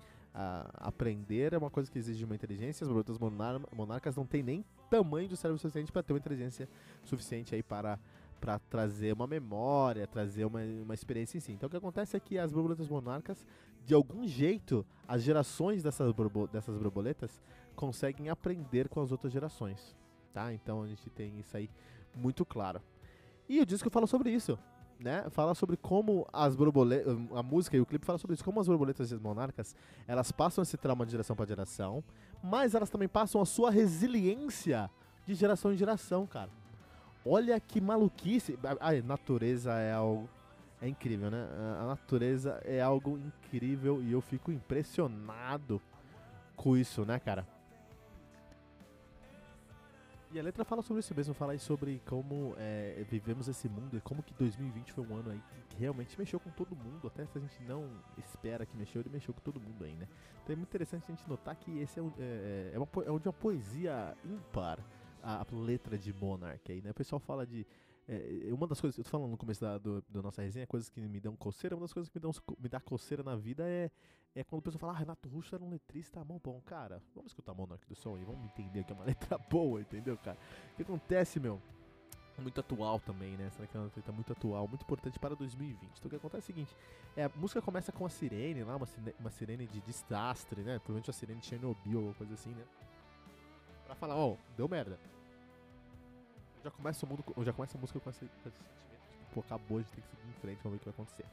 aprender 0.76 1.54
é 1.54 1.58
uma 1.58 1.72
coisa 1.72 1.92
que 1.92 1.98
exige 1.98 2.24
uma 2.24 2.36
inteligência, 2.36 2.84
as 2.84 2.88
borboletas 2.88 3.18
monar, 3.18 3.60
monarcas 3.76 4.16
não 4.16 4.28
têm 4.28 4.44
nem 4.44 4.66
tamanho 4.92 5.28
do 5.28 5.36
cérebro 5.36 5.60
suficiente 5.60 5.92
para 5.92 6.04
ter 6.04 6.14
uma 6.14 6.20
inteligência 6.20 6.70
suficiente 7.04 7.56
aí 7.56 7.64
para 7.64 7.98
para 8.40 8.58
trazer 8.58 9.14
uma 9.14 9.28
memória, 9.28 10.08
trazer 10.08 10.46
uma, 10.46 10.62
uma 10.62 10.94
experiência 10.94 11.38
em 11.38 11.42
si. 11.42 11.52
Então 11.52 11.68
o 11.68 11.70
que 11.70 11.76
acontece 11.76 12.16
é 12.16 12.20
que 12.22 12.38
as 12.38 12.54
borboletas 12.54 12.88
monarcas, 12.88 13.46
de 13.86 13.94
algum 13.94 14.26
jeito, 14.26 14.86
as 15.06 15.22
gerações 15.22 15.84
dessas, 15.84 16.12
borbo, 16.14 16.48
dessas 16.48 16.78
borboletas 16.78 17.42
conseguem 17.80 18.28
aprender 18.28 18.90
com 18.90 19.00
as 19.00 19.10
outras 19.10 19.32
gerações. 19.32 19.96
Tá? 20.34 20.54
Então 20.54 20.84
a 20.84 20.88
gente 20.88 21.10
tem 21.10 21.40
isso 21.40 21.56
aí 21.56 21.70
muito 22.14 22.44
claro. 22.46 22.82
E 23.48 23.62
o 23.62 23.66
disco 23.66 23.90
fala 23.90 24.06
sobre 24.06 24.32
isso. 24.32 24.60
Né? 25.00 25.26
Fala 25.30 25.56
sobre 25.56 25.78
como 25.78 26.28
as 26.34 26.58
borboletas, 26.58 27.18
a 27.34 27.42
música 27.42 27.78
e 27.78 27.80
o 27.80 27.86
clipe 27.86 28.06
fala 28.06 28.20
sobre 28.20 28.34
isso, 28.34 28.44
como 28.44 28.60
as 28.60 28.68
borboletas 28.68 29.14
monarcas, 29.14 29.78
elas 30.06 30.30
passam 30.30 30.62
esse 30.62 30.76
trauma 30.76 31.06
de 31.06 31.12
geração 31.14 31.38
para 31.38 31.46
geração, 31.46 32.04
mas 32.44 32.76
elas 32.76 32.90
também 32.90 33.08
passam 33.08 33.40
a 33.40 33.46
sua 33.46 33.72
resiliência 33.72 34.92
de 35.26 35.34
geração 35.34 35.72
em 35.72 35.78
geração, 35.78 36.28
cara. 36.28 36.50
Olha 37.26 37.58
que 37.62 37.80
maluquice. 37.80 38.60
A 38.82 38.92
natureza 39.02 39.72
é 39.72 39.94
algo. 39.94 40.28
É 40.82 40.88
incrível, 40.88 41.32
né? 41.32 41.48
A 41.80 41.86
natureza 41.86 42.62
é 42.66 42.82
algo 42.82 43.18
incrível 43.18 44.02
e 44.02 44.12
eu 44.12 44.20
fico 44.20 44.52
impressionado 44.52 45.82
com 46.58 46.76
isso, 46.76 47.06
né, 47.06 47.20
cara? 47.20 47.48
E 50.32 50.40
a 50.40 50.44
letra 50.44 50.64
fala 50.64 50.84
sobre 50.84 51.00
isso 51.00 51.16
mesmo, 51.16 51.34
fala 51.34 51.54
aí 51.54 51.60
sobre 51.60 52.00
como 52.06 52.54
é, 52.56 53.04
vivemos 53.10 53.48
esse 53.48 53.68
mundo 53.68 53.98
e 53.98 54.02
como 54.02 54.22
que 54.22 54.32
2020 54.36 54.94
foi 54.94 55.04
um 55.04 55.16
ano 55.16 55.32
aí 55.32 55.42
que 55.70 55.78
realmente 55.78 56.18
mexeu 56.20 56.40
com 56.40 56.52
todo 56.52 56.76
mundo, 56.76 57.08
até 57.08 57.26
se 57.26 57.40
a 57.40 57.42
gente 57.42 57.64
não 57.64 57.90
espera 58.16 58.64
que 58.64 58.78
mexeu, 58.78 59.02
ele 59.02 59.10
mexeu 59.10 59.34
com 59.34 59.42
todo 59.42 59.60
mundo 59.60 59.84
aí, 59.84 59.96
né? 59.96 60.08
Então 60.44 60.54
é 60.54 60.56
muito 60.56 60.70
interessante 60.70 61.06
a 61.12 61.16
gente 61.16 61.28
notar 61.28 61.56
que 61.56 61.80
esse 61.80 62.00
é, 62.00 62.04
um, 62.04 62.14
é, 62.20 62.72
é, 62.76 62.78
uma, 62.78 62.88
é 63.06 63.10
uma 63.10 63.34
poesia 63.34 64.16
ímpar 64.24 64.78
a, 65.24 65.42
a 65.42 65.46
letra 65.52 65.98
de 65.98 66.14
Monarch 66.14 66.72
aí, 66.72 66.80
né? 66.80 66.92
O 66.92 66.94
pessoal 66.94 67.20
fala 67.20 67.44
de. 67.44 67.66
É, 68.12 68.52
uma 68.52 68.66
das 68.66 68.82
coisas, 68.82 68.98
eu 68.98 69.04
tô 69.04 69.10
falando 69.12 69.30
no 69.30 69.38
começo 69.38 69.62
da 69.62 69.78
do, 69.78 70.04
nossa 70.10 70.42
resenha, 70.42 70.66
coisas 70.66 70.90
que 70.90 71.00
me 71.00 71.20
dão 71.20 71.36
coceira, 71.36 71.76
uma 71.76 71.84
das 71.84 71.94
coisas 71.94 72.10
que 72.10 72.18
me, 72.18 72.22
dão, 72.22 72.32
me 72.58 72.68
dá 72.68 72.80
coceira 72.80 73.22
na 73.22 73.36
vida 73.36 73.64
é, 73.70 73.92
é 74.34 74.44
quando 74.44 74.62
o 74.62 74.64
pessoal 74.64 74.80
fala, 74.80 74.94
ah, 74.94 74.98
Renato 74.98 75.30
Russo 75.30 75.54
era 75.54 75.64
um 75.64 75.70
letrista 75.70 76.24
mó 76.26 76.40
bom, 76.44 76.60
cara. 76.66 77.04
Vamos 77.14 77.30
escutar 77.30 77.54
Monarch 77.54 77.86
do 77.88 77.94
Som 77.94 78.18
e 78.18 78.24
vamos 78.24 78.44
entender 78.46 78.84
que 78.84 78.92
é 78.92 78.96
uma 78.96 79.06
letra 79.06 79.38
boa, 79.38 79.80
entendeu, 79.80 80.18
cara? 80.18 80.40
O 80.74 80.76
que 80.76 80.82
acontece, 80.82 81.40
meu? 81.40 81.62
muito 82.42 82.58
atual 82.62 83.02
também, 83.02 83.36
né? 83.36 83.48
Essa 83.48 83.62
é 83.62 83.78
uma 83.78 83.92
letra 83.94 84.14
muito 84.14 84.32
atual, 84.32 84.66
muito 84.66 84.84
importante 84.84 85.20
para 85.20 85.36
2020. 85.36 85.82
Então 85.82 86.06
o 86.06 86.10
que 86.10 86.16
acontece 86.16 86.38
é 86.38 86.40
o 86.40 86.56
seguinte: 86.56 86.76
é, 87.18 87.26
a 87.26 87.32
música 87.36 87.62
começa 87.62 87.92
com 87.92 88.06
a 88.06 88.10
sirene 88.10 88.64
lá, 88.64 88.78
uma, 88.78 88.88
uma 89.20 89.30
sirene 89.30 89.68
de 89.68 89.82
desastre, 89.82 90.62
né? 90.62 90.80
Provavelmente 90.80 91.10
a 91.10 91.14
sirene 91.14 91.42
de 91.42 91.48
Chernobyl 91.48 92.08
ou 92.08 92.14
coisa 92.14 92.34
assim, 92.34 92.52
né? 92.52 92.64
Pra 93.86 93.94
falar, 93.94 94.16
ó, 94.16 94.32
oh, 94.32 94.38
deu 94.56 94.70
merda 94.70 94.98
já 96.64 96.72
começa, 96.72 97.06
o 97.06 97.10
mundo, 97.10 97.24
já 97.44 97.54
começa 97.54 97.78
a 97.78 97.82
música 97.82 98.00
com 98.00 98.10
esse, 98.10 98.20
com 98.20 98.50
esse 98.50 98.58
sentimento, 98.58 99.10
tipo, 99.12 99.34
pô, 99.34 99.40
acabou, 99.42 99.78
a 99.78 99.82
gente 99.82 99.92
tem 99.92 100.04
que 100.04 100.10
seguir 100.10 100.30
em 100.30 100.34
frente, 100.34 100.60
vamos 100.64 100.72
ver 100.72 100.76
o 100.78 100.80
que 100.80 100.86
vai 100.86 100.94
acontecer. 100.94 101.26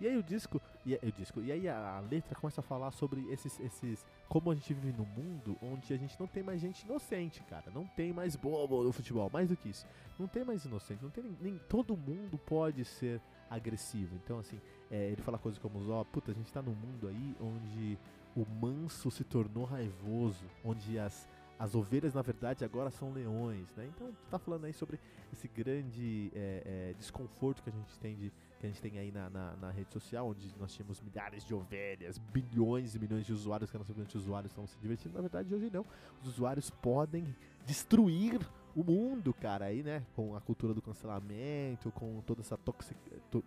E 0.00 0.08
aí 0.08 0.16
o 0.16 0.22
disco, 0.22 0.60
e, 0.84 0.94
o 0.94 1.12
disco, 1.12 1.40
e 1.40 1.52
aí 1.52 1.68
a, 1.68 1.98
a, 1.98 2.00
letra 2.00 2.34
começa 2.34 2.60
a 2.60 2.64
falar 2.64 2.90
sobre 2.90 3.20
esses, 3.30 3.60
esses, 3.60 4.04
como 4.28 4.50
a 4.50 4.54
gente 4.54 4.74
vive 4.74 4.92
num 4.98 5.04
mundo 5.04 5.56
onde 5.62 5.92
a 5.92 5.96
gente 5.96 6.18
não 6.18 6.26
tem 6.26 6.42
mais 6.42 6.60
gente 6.60 6.82
inocente, 6.82 7.40
cara, 7.44 7.70
não 7.72 7.86
tem 7.86 8.12
mais 8.12 8.34
bobo 8.34 8.82
no 8.82 8.92
futebol, 8.92 9.30
mais 9.32 9.48
do 9.48 9.56
que 9.56 9.68
isso, 9.68 9.86
não 10.18 10.26
tem 10.26 10.44
mais 10.44 10.64
inocente, 10.64 11.02
não 11.02 11.10
tem 11.10 11.22
nem, 11.22 11.36
nem 11.40 11.58
todo 11.68 11.96
mundo 11.96 12.36
pode 12.38 12.84
ser 12.84 13.20
agressivo. 13.48 14.16
Então 14.16 14.40
assim, 14.40 14.60
é, 14.90 15.06
ele 15.06 15.22
fala 15.22 15.38
coisas 15.38 15.60
como, 15.60 15.88
ó, 15.92 16.02
puta, 16.02 16.32
a 16.32 16.34
gente 16.34 16.52
tá 16.52 16.60
num 16.60 16.74
mundo 16.74 17.06
aí 17.06 17.36
onde 17.40 17.96
o 18.34 18.44
manso 18.60 19.10
se 19.10 19.22
tornou 19.22 19.64
raivoso, 19.64 20.44
onde 20.64 20.98
as 20.98 21.28
as 21.62 21.76
ovelhas, 21.76 22.12
na 22.12 22.22
verdade, 22.22 22.64
agora 22.64 22.90
são 22.90 23.12
leões, 23.12 23.72
né? 23.76 23.86
Então, 23.86 24.10
tá 24.28 24.36
falando 24.36 24.64
aí 24.64 24.72
sobre 24.72 24.98
esse 25.32 25.46
grande 25.46 26.32
é, 26.34 26.90
é, 26.90 26.94
desconforto 26.94 27.62
que 27.62 27.70
a 27.70 27.72
gente 27.72 27.96
tem 28.00 28.16
de 28.16 28.32
que 28.58 28.66
a 28.66 28.68
gente 28.68 28.80
tem 28.80 28.98
aí 28.98 29.12
na, 29.12 29.30
na, 29.30 29.56
na, 29.56 29.70
rede 29.70 29.92
social, 29.92 30.28
onde 30.28 30.52
nós 30.58 30.72
tínhamos 30.72 31.00
milhares 31.00 31.44
de 31.44 31.54
ovelhas, 31.54 32.18
bilhões 32.18 32.96
e 32.96 32.98
milhões 32.98 33.24
de 33.24 33.32
usuários 33.32 33.70
que 33.70 33.78
simplesmente 33.78 34.16
usuários 34.16 34.50
estão 34.50 34.66
se 34.66 34.76
divertindo. 34.78 35.14
Na 35.14 35.20
verdade, 35.20 35.54
hoje 35.54 35.70
não. 35.72 35.86
Os 36.20 36.28
usuários 36.28 36.68
podem 36.68 37.24
destruir 37.64 38.40
o 38.74 38.82
mundo, 38.82 39.34
cara, 39.34 39.66
aí, 39.66 39.82
né, 39.82 40.02
com 40.14 40.34
a 40.34 40.40
cultura 40.40 40.72
do 40.72 40.80
cancelamento, 40.80 41.90
com 41.92 42.20
toda 42.22 42.40
essa 42.40 42.56
tóxica, 42.56 42.98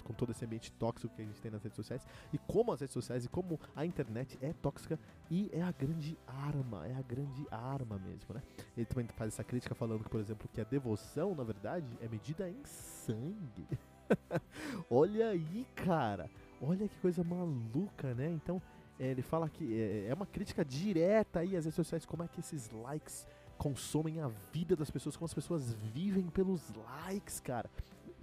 com 0.03 0.13
todo 0.13 0.31
esse 0.31 0.45
ambiente 0.45 0.71
tóxico 0.73 1.13
que 1.15 1.21
a 1.21 1.25
gente 1.25 1.41
tem 1.41 1.51
nas 1.51 1.63
redes 1.63 1.75
sociais, 1.75 2.05
e 2.31 2.37
como 2.37 2.71
as 2.71 2.81
redes 2.81 2.93
sociais 2.93 3.25
e 3.25 3.29
como 3.29 3.59
a 3.75 3.85
internet 3.85 4.37
é 4.41 4.53
tóxica 4.53 4.99
e 5.29 5.49
é 5.51 5.61
a 5.61 5.71
grande 5.71 6.17
arma, 6.27 6.87
é 6.87 6.95
a 6.95 7.01
grande 7.01 7.45
arma 7.49 7.97
mesmo, 7.97 8.33
né? 8.33 8.41
Ele 8.77 8.85
também 8.85 9.07
faz 9.07 9.33
essa 9.33 9.43
crítica 9.43 9.73
falando 9.73 10.03
que, 10.03 10.09
por 10.09 10.19
exemplo, 10.19 10.47
que 10.53 10.61
a 10.61 10.65
devoção, 10.65 11.33
na 11.33 11.43
verdade, 11.43 11.87
é 12.01 12.07
medida 12.07 12.49
em 12.49 12.63
sangue. 12.63 13.67
Olha 14.89 15.29
aí, 15.29 15.65
cara. 15.75 16.29
Olha 16.61 16.87
que 16.87 16.97
coisa 16.99 17.23
maluca, 17.23 18.13
né? 18.13 18.29
Então, 18.31 18.61
é, 18.99 19.07
ele 19.07 19.21
fala 19.21 19.49
que 19.49 19.79
é, 19.79 20.07
é 20.07 20.13
uma 20.13 20.25
crítica 20.25 20.63
direta 20.63 21.39
aí 21.39 21.55
às 21.55 21.65
redes 21.65 21.75
sociais, 21.75 22.05
como 22.05 22.23
é 22.23 22.27
que 22.27 22.39
esses 22.39 22.69
likes 22.69 23.27
consomem 23.57 24.21
a 24.21 24.27
vida 24.51 24.75
das 24.75 24.89
pessoas, 24.89 25.15
como 25.15 25.25
as 25.25 25.33
pessoas 25.33 25.73
vivem 25.73 26.27
pelos 26.27 26.61
likes, 26.75 27.39
cara. 27.39 27.69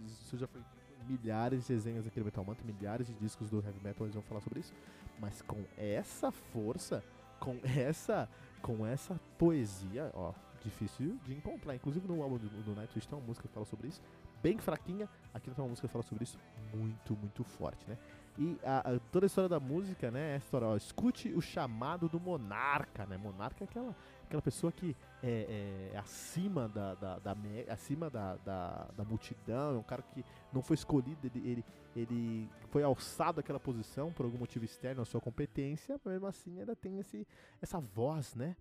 Isso 0.07 0.37
já 0.37 0.47
foi 0.47 0.61
milhares 1.09 1.67
de 1.67 1.75
desenhos 1.75 2.07
aqui 2.07 2.19
no 2.19 2.25
Metal 2.25 2.45
Mantra, 2.45 2.65
milhares 2.65 3.07
de 3.07 3.15
discos 3.15 3.51
do 3.51 3.57
Heavy 3.57 3.81
Metal, 3.83 4.07
eles 4.07 4.15
vão 4.15 4.23
falar 4.23 4.41
sobre 4.41 4.61
isso. 4.61 4.73
Mas 5.19 5.43
com 5.43 5.65
essa 5.77 6.31
força, 6.31 7.03
com 7.39 7.59
essa, 7.65 8.29
com 8.61 8.87
essa 8.87 9.21
poesia, 9.39 10.11
ó, 10.15 10.33
difícil 10.63 11.19
de 11.25 11.35
encontrar. 11.35 11.75
Inclusive 11.75 12.07
no 12.07 12.23
álbum 12.23 12.39
do, 12.39 12.49
do 12.63 12.75
Nightwish 12.75 13.07
tem 13.07 13.19
uma 13.19 13.27
música 13.27 13.49
que 13.49 13.55
fala 13.55 13.67
sobre 13.67 13.89
isso, 13.89 14.01
bem 14.43 14.59
fraquinha. 14.59 15.09
Aqui 15.35 15.51
tem 15.51 15.63
uma 15.63 15.69
música 15.69 15.87
que 15.87 15.93
fala 15.93 16.05
sobre 16.05 16.25
isso, 16.25 16.39
muito, 16.75 17.17
muito 17.17 17.45
forte, 17.45 17.85
né? 17.89 17.99
E 18.39 18.59
a, 18.65 18.95
a, 18.95 18.99
toda 19.11 19.27
a 19.27 19.29
história 19.29 19.49
da 19.49 19.61
música, 19.61 20.11
né, 20.11 20.33
é 20.33 20.35
a 20.35 20.39
história, 20.39 20.67
ó, 20.67 20.77
escute 20.77 21.29
o 21.35 21.41
chamado 21.41 22.09
do 22.09 22.19
monarca, 22.19 23.05
né? 23.07 23.17
Monarca 23.19 23.63
é 23.63 23.67
aquela 23.67 23.95
aquela 24.33 24.41
pessoa 24.41 24.73
que 24.73 24.97
é, 25.23 25.91
é 25.93 25.99
acima 25.99 26.67
da, 26.67 26.95
da, 26.95 27.19
da 27.19 27.37
acima 27.69 28.09
da, 28.09 28.37
da, 28.37 28.89
da, 28.97 29.05
multidão, 29.05 29.75
é 29.75 29.79
um 29.79 29.83
cara 29.83 30.01
que 30.01 30.25
não 30.51 30.63
foi 30.63 30.75
escolhido, 30.75 31.27
ele, 31.27 31.47
ele, 31.47 31.65
ele 31.95 32.49
foi 32.71 32.83
alçado 32.83 33.41
àquela 33.41 33.61
posição 33.61 34.11
por 34.11 34.25
algum 34.25 34.39
motivo 34.39 34.65
externo 34.65 35.03
à 35.03 35.05
sua 35.05 35.21
competência, 35.21 36.01
mas 36.03 36.15
mesmo 36.15 36.27
assim 36.27 36.59
ainda 36.59 36.75
tem 36.75 36.99
esse, 36.99 37.27
essa 37.61 37.79
voz, 37.79 38.35
né? 38.35 38.57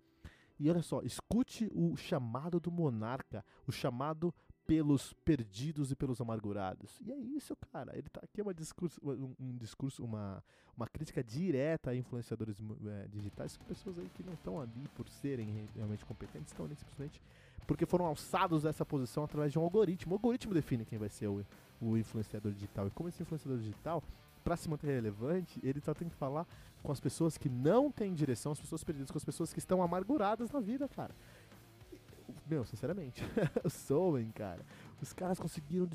E 0.60 0.70
olha 0.70 0.82
só, 0.82 1.00
escute 1.00 1.70
o 1.74 1.96
chamado 1.96 2.60
do 2.60 2.70
monarca, 2.70 3.42
o 3.66 3.72
chamado 3.72 4.32
pelos 4.66 5.12
perdidos 5.24 5.90
e 5.90 5.96
pelos 5.96 6.20
amargurados. 6.20 6.98
E 7.00 7.12
é 7.12 7.16
isso, 7.16 7.54
cara. 7.72 7.96
Ele 7.96 8.08
tá 8.08 8.20
aqui 8.22 8.40
é 8.40 8.44
uma 8.44 8.54
discurso, 8.54 9.00
um, 9.04 9.34
um 9.38 9.56
discurso, 9.56 10.04
uma, 10.04 10.42
uma 10.76 10.86
crítica 10.86 11.22
direta 11.22 11.90
a 11.90 11.96
influenciadores 11.96 12.62
é, 12.86 13.08
digitais, 13.08 13.56
que 13.56 13.64
pessoas 13.64 13.98
aí 13.98 14.08
que 14.14 14.22
não 14.22 14.34
estão 14.34 14.60
ali 14.60 14.88
por 14.94 15.08
serem 15.08 15.68
realmente 15.74 16.04
competentes, 16.04 16.52
estão 16.52 16.66
ali 16.66 16.76
simplesmente 16.76 17.20
porque 17.66 17.86
foram 17.86 18.06
alçados 18.06 18.64
dessa 18.64 18.84
posição 18.84 19.24
através 19.24 19.52
de 19.52 19.58
um 19.58 19.62
algoritmo. 19.62 20.12
O 20.12 20.16
algoritmo 20.16 20.52
define 20.52 20.84
quem 20.84 20.98
vai 20.98 21.08
ser 21.08 21.28
o, 21.28 21.44
o 21.80 21.96
influenciador 21.96 22.52
digital. 22.52 22.86
E 22.86 22.90
como 22.90 23.08
esse 23.08 23.22
influenciador 23.22 23.58
digital, 23.58 24.02
para 24.42 24.56
se 24.56 24.68
manter 24.68 24.88
relevante, 24.88 25.60
ele 25.62 25.80
só 25.80 25.94
tem 25.94 26.08
que 26.08 26.14
falar 26.16 26.46
com 26.82 26.90
as 26.90 26.98
pessoas 26.98 27.38
que 27.38 27.48
não 27.48 27.90
têm 27.90 28.12
direção, 28.12 28.52
as 28.52 28.60
pessoas 28.60 28.82
perdidas, 28.82 29.10
com 29.10 29.18
as 29.18 29.24
pessoas 29.24 29.52
que 29.52 29.60
estão 29.60 29.82
amarguradas 29.82 30.50
na 30.50 30.60
vida, 30.60 30.88
cara. 30.88 31.14
Meu, 32.46 32.64
sinceramente, 32.64 33.22
o 33.64 33.70
Soen, 33.70 34.30
cara, 34.30 34.64
os 35.00 35.12
caras 35.12 35.38
conseguiram 35.38 35.88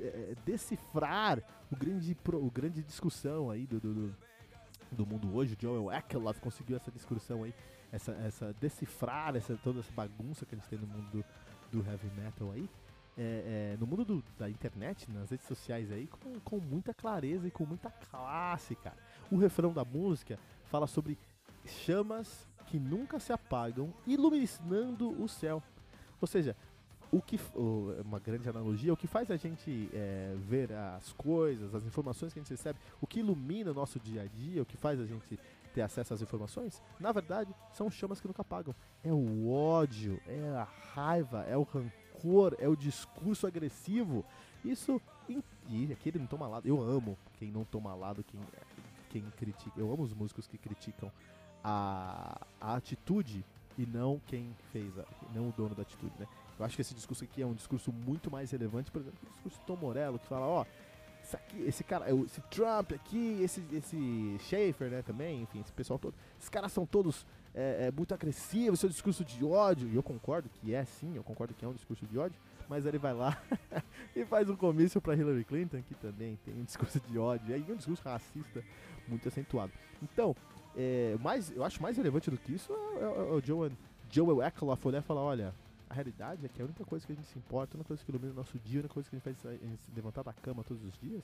é, 0.00 0.34
decifrar 0.44 1.42
o 1.70 1.76
grande, 1.76 2.16
o 2.34 2.50
grande 2.50 2.82
discussão 2.82 3.50
aí 3.50 3.66
do, 3.66 3.80
do, 3.80 4.16
do 4.90 5.06
mundo 5.06 5.34
hoje. 5.34 5.54
O 5.54 5.60
Joel 5.60 5.92
Ekelov 5.92 6.38
conseguiu 6.40 6.76
essa 6.76 6.90
discussão 6.90 7.44
aí, 7.44 7.54
essa, 7.90 8.12
essa 8.12 8.52
decifrar 8.54 9.36
essa, 9.36 9.56
toda 9.56 9.80
essa 9.80 9.92
bagunça 9.92 10.46
que 10.46 10.54
gente 10.56 10.68
tem 10.68 10.78
no 10.78 10.86
mundo 10.86 11.10
do, 11.10 11.24
do 11.70 11.88
heavy 11.88 12.10
metal 12.16 12.50
aí. 12.52 12.68
É, 13.16 13.74
é, 13.74 13.76
no 13.78 13.86
mundo 13.86 14.06
do, 14.06 14.24
da 14.38 14.48
internet, 14.48 15.10
nas 15.10 15.30
redes 15.30 15.46
sociais 15.46 15.92
aí, 15.92 16.06
com, 16.06 16.40
com 16.40 16.58
muita 16.58 16.94
clareza 16.94 17.46
e 17.46 17.50
com 17.50 17.66
muita 17.66 17.90
classe, 17.90 18.74
cara. 18.76 18.96
O 19.30 19.36
refrão 19.36 19.72
da 19.72 19.84
música 19.84 20.38
fala 20.64 20.86
sobre 20.86 21.18
chamas 21.64 22.48
que 22.72 22.80
nunca 22.80 23.20
se 23.20 23.34
apagam, 23.34 23.92
iluminando 24.06 25.10
o 25.22 25.28
céu. 25.28 25.62
Ou 26.18 26.26
seja, 26.26 26.56
o 27.10 27.20
que 27.20 27.38
uma 28.02 28.18
grande 28.18 28.48
analogia, 28.48 28.94
o 28.94 28.96
que 28.96 29.06
faz 29.06 29.30
a 29.30 29.36
gente 29.36 29.90
é, 29.92 30.34
ver 30.38 30.72
as 30.72 31.12
coisas, 31.12 31.74
as 31.74 31.84
informações 31.84 32.32
que 32.32 32.38
a 32.38 32.42
gente 32.42 32.50
recebe, 32.50 32.78
o 32.98 33.06
que 33.06 33.20
ilumina 33.20 33.72
o 33.72 33.74
nosso 33.74 34.00
dia 34.00 34.22
a 34.22 34.26
dia, 34.26 34.62
o 34.62 34.64
que 34.64 34.78
faz 34.78 34.98
a 34.98 35.04
gente 35.04 35.38
ter 35.74 35.82
acesso 35.82 36.14
às 36.14 36.22
informações, 36.22 36.82
na 36.98 37.12
verdade, 37.12 37.54
são 37.74 37.90
chamas 37.90 38.22
que 38.22 38.26
nunca 38.26 38.40
apagam. 38.40 38.74
É 39.04 39.12
o 39.12 39.50
ódio, 39.50 40.18
é 40.26 40.56
a 40.56 40.66
raiva, 40.94 41.42
é 41.42 41.58
o 41.58 41.64
rancor, 41.64 42.56
é 42.58 42.68
o 42.68 42.74
discurso 42.74 43.46
agressivo. 43.46 44.24
Isso. 44.64 44.98
E 45.68 45.92
aquele 45.92 46.18
não 46.18 46.26
toma 46.26 46.48
lado. 46.48 46.66
Eu 46.66 46.80
amo 46.80 47.18
quem 47.38 47.50
não 47.50 47.64
toma 47.64 47.94
lado, 47.94 48.24
quem, 48.24 48.40
quem 49.10 49.22
critica. 49.32 49.78
Eu 49.78 49.92
amo 49.92 50.04
os 50.04 50.14
músicos 50.14 50.46
que 50.46 50.56
criticam 50.56 51.12
a, 51.62 52.46
a 52.60 52.74
atitude 52.76 53.44
e 53.78 53.86
não 53.86 54.20
quem 54.26 54.54
fez, 54.72 54.98
a, 54.98 55.04
não 55.34 55.48
o 55.48 55.52
dono 55.52 55.74
da 55.74 55.82
atitude, 55.82 56.12
né? 56.18 56.26
Eu 56.58 56.64
acho 56.64 56.76
que 56.76 56.82
esse 56.82 56.94
discurso 56.94 57.24
aqui 57.24 57.42
é 57.42 57.46
um 57.46 57.54
discurso 57.54 57.92
muito 57.92 58.30
mais 58.30 58.50
relevante, 58.50 58.90
por 58.90 59.00
exemplo, 59.00 59.18
o 59.22 59.32
discurso 59.32 59.58
do 59.60 59.64
Tom 59.66 59.76
Morello, 59.76 60.18
que 60.18 60.26
fala, 60.26 60.46
ó, 60.46 60.66
aqui, 61.32 61.62
esse 61.62 61.82
cara, 61.82 62.06
esse 62.10 62.40
Trump 62.42 62.92
aqui, 62.92 63.38
esse, 63.42 63.64
esse 63.72 64.36
Schaefer, 64.40 64.90
né, 64.90 65.02
também, 65.02 65.42
enfim, 65.42 65.60
esse 65.60 65.72
pessoal 65.72 65.98
todo, 65.98 66.14
esses 66.38 66.48
caras 66.48 66.72
são 66.72 66.84
todos 66.84 67.26
é, 67.54 67.86
é, 67.86 67.90
muito 67.90 68.14
agressivos, 68.14 68.80
seu 68.80 68.88
discurso 68.88 69.24
de 69.24 69.44
ódio, 69.44 69.88
e 69.88 69.96
eu 69.96 70.02
concordo 70.02 70.48
que 70.60 70.74
é 70.74 70.84
sim, 70.84 71.16
eu 71.16 71.22
concordo 71.22 71.54
que 71.54 71.64
é 71.64 71.68
um 71.68 71.72
discurso 71.72 72.06
de 72.06 72.18
ódio, 72.18 72.38
mas 72.68 72.86
ele 72.86 72.98
vai 72.98 73.12
lá 73.12 73.40
e 74.16 74.24
faz 74.24 74.48
um 74.48 74.56
comício 74.56 75.00
para 75.00 75.14
Hillary 75.14 75.44
Clinton, 75.44 75.82
que 75.82 75.94
também 75.94 76.38
tem 76.44 76.54
um 76.54 76.64
discurso 76.64 77.00
de 77.00 77.18
ódio, 77.18 77.56
e 77.56 77.72
um 77.72 77.76
discurso 77.76 78.02
racista 78.02 78.62
muito 79.06 79.28
acentuado. 79.28 79.72
Então, 80.02 80.34
é, 80.76 81.16
mais, 81.20 81.50
eu 81.50 81.64
acho 81.64 81.82
mais 81.82 81.96
relevante 81.96 82.30
do 82.30 82.38
que 82.38 82.52
isso 82.52 82.72
é, 82.72 82.76
é, 82.76 83.04
é 83.04 83.32
o 83.32 83.40
Joel, 83.40 83.72
Joel 84.10 84.42
Eckloff 84.42 84.86
olhar 84.86 84.98
e 84.98 85.02
falar, 85.02 85.22
olha, 85.22 85.54
a 85.88 85.94
realidade 85.94 86.44
é 86.46 86.48
que 86.48 86.60
a 86.62 86.64
única 86.64 86.84
coisa 86.84 87.06
que 87.06 87.12
a 87.12 87.14
gente 87.14 87.28
se 87.28 87.38
importa, 87.38 87.74
a 87.74 87.76
única 87.76 87.88
coisa 87.88 88.02
que 88.02 88.10
ilumina 88.10 88.32
o 88.32 88.36
nosso 88.36 88.58
dia, 88.58 88.80
a 88.80 88.82
única 88.82 88.94
coisa 88.94 89.08
que 89.08 89.16
a 89.16 89.18
gente 89.18 89.24
faz 89.24 89.46
a 89.46 89.66
gente 89.66 89.82
se 89.82 89.92
levantar 89.94 90.22
da 90.22 90.32
cama 90.32 90.64
todos 90.64 90.82
os 90.82 90.98
dias 90.98 91.22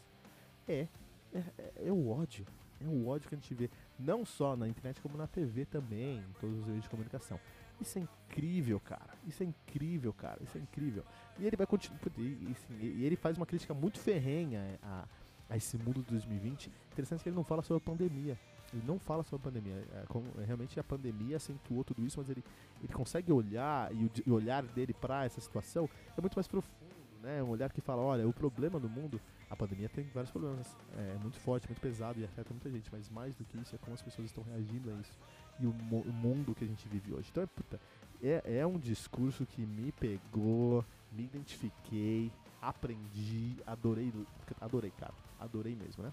é, 0.69 0.87
é, 1.35 1.43
é, 1.87 1.93
o 1.93 2.11
ódio. 2.11 2.47
É 2.81 2.87
o 2.87 3.09
ódio 3.09 3.29
que 3.29 3.35
a 3.35 3.39
gente 3.39 3.53
vê, 3.55 3.71
não 3.99 4.25
só 4.25 4.55
na 4.55 4.69
internet, 4.69 5.01
como 5.01 5.17
na 5.17 5.27
TV 5.27 5.65
também, 5.65 6.19
em 6.19 6.33
todos 6.41 6.59
os 6.59 6.67
meios 6.67 6.83
de 6.83 6.91
comunicação. 6.91 7.41
Isso 7.81 7.99
é 7.99 8.03
incrível, 8.03 8.79
cara. 8.79 9.15
Isso 9.27 9.43
é 9.43 9.47
incrível, 9.47 10.13
cara. 10.13 10.39
Isso 10.43 10.57
é 10.59 10.61
incrível. 10.61 11.03
E 11.39 11.47
ele 11.47 11.57
vai 11.57 11.67
continuar. 11.67 11.99
E, 12.19 12.55
e, 12.81 13.05
ele 13.05 13.17
faz 13.17 13.37
uma 13.37 13.47
crítica 13.47 13.73
muito 13.73 13.99
ferrenha 13.99 14.79
a, 14.83 15.05
a 15.49 15.57
esse 15.57 15.77
mundo 15.79 16.03
de 16.03 16.11
2020. 16.11 16.71
Interessante 16.93 17.23
que 17.23 17.29
ele 17.29 17.37
não 17.37 17.45
fala 17.45 17.63
sobre 17.63 17.83
a 17.83 17.87
pandemia. 17.87 18.39
Ele 18.73 18.83
não 18.87 18.99
fala 18.99 19.23
sobre 19.23 19.49
a 19.49 19.51
pandemia. 19.51 19.75
É, 19.93 20.43
é, 20.43 20.45
realmente 20.45 20.79
a 20.79 20.85
pandemia 20.85 21.37
acentuou 21.37 21.85
tudo 21.85 22.05
isso, 22.05 22.19
mas 22.19 22.29
ele, 22.29 22.45
ele 22.83 22.93
consegue 22.93 23.33
olhar 23.33 23.93
e 23.95 24.05
o, 24.05 24.11
e 24.27 24.31
olhar 24.31 24.63
dele 24.63 24.93
para 24.93 25.25
essa 25.25 25.41
situação 25.41 25.89
é 26.17 26.21
muito 26.21 26.35
mais 26.35 26.47
profundo, 26.47 26.77
né? 27.23 27.43
Um 27.43 27.49
olhar 27.49 27.73
que 27.73 27.81
fala, 27.81 28.03
olha, 28.03 28.29
o 28.29 28.33
problema 28.33 28.79
do 28.79 28.89
mundo, 28.89 29.21
a 29.49 29.57
pandemia 29.57 29.89
tem 29.89 30.05
vários 30.13 30.31
problemas. 30.31 30.77
É, 30.97 31.15
é 31.15 31.19
muito 31.21 31.39
forte, 31.41 31.67
muito 31.67 31.81
pesado 31.81 32.21
e 32.21 32.25
afeta 32.25 32.53
muita 32.53 32.71
gente, 32.71 32.89
mas 32.93 33.09
mais 33.09 33.35
do 33.35 33.45
que 33.45 33.59
isso 33.59 33.75
é 33.75 33.79
como 33.79 33.95
as 33.95 34.03
pessoas 34.03 34.27
estão 34.27 34.45
reagindo 34.45 34.91
a 34.91 34.95
isso 34.95 35.19
e 35.61 35.67
o, 35.67 35.71
o 35.71 36.13
mundo 36.13 36.55
que 36.55 36.65
a 36.65 36.67
gente 36.67 36.89
vive 36.89 37.13
hoje. 37.13 37.29
Então, 37.31 37.43
é, 37.43 37.47
puta, 37.47 37.81
é, 38.23 38.59
é 38.59 38.67
um 38.67 38.79
discurso 38.79 39.45
que 39.47 39.65
me 39.65 39.93
pegou, 39.93 40.85
me 41.13 41.25
identifiquei, 41.25 42.33
aprendi, 42.61 43.57
adorei, 43.67 44.13
adorei, 44.61 44.91
cara, 44.93 45.15
adorei 45.39 45.75
mesmo, 45.75 46.03
né? 46.03 46.13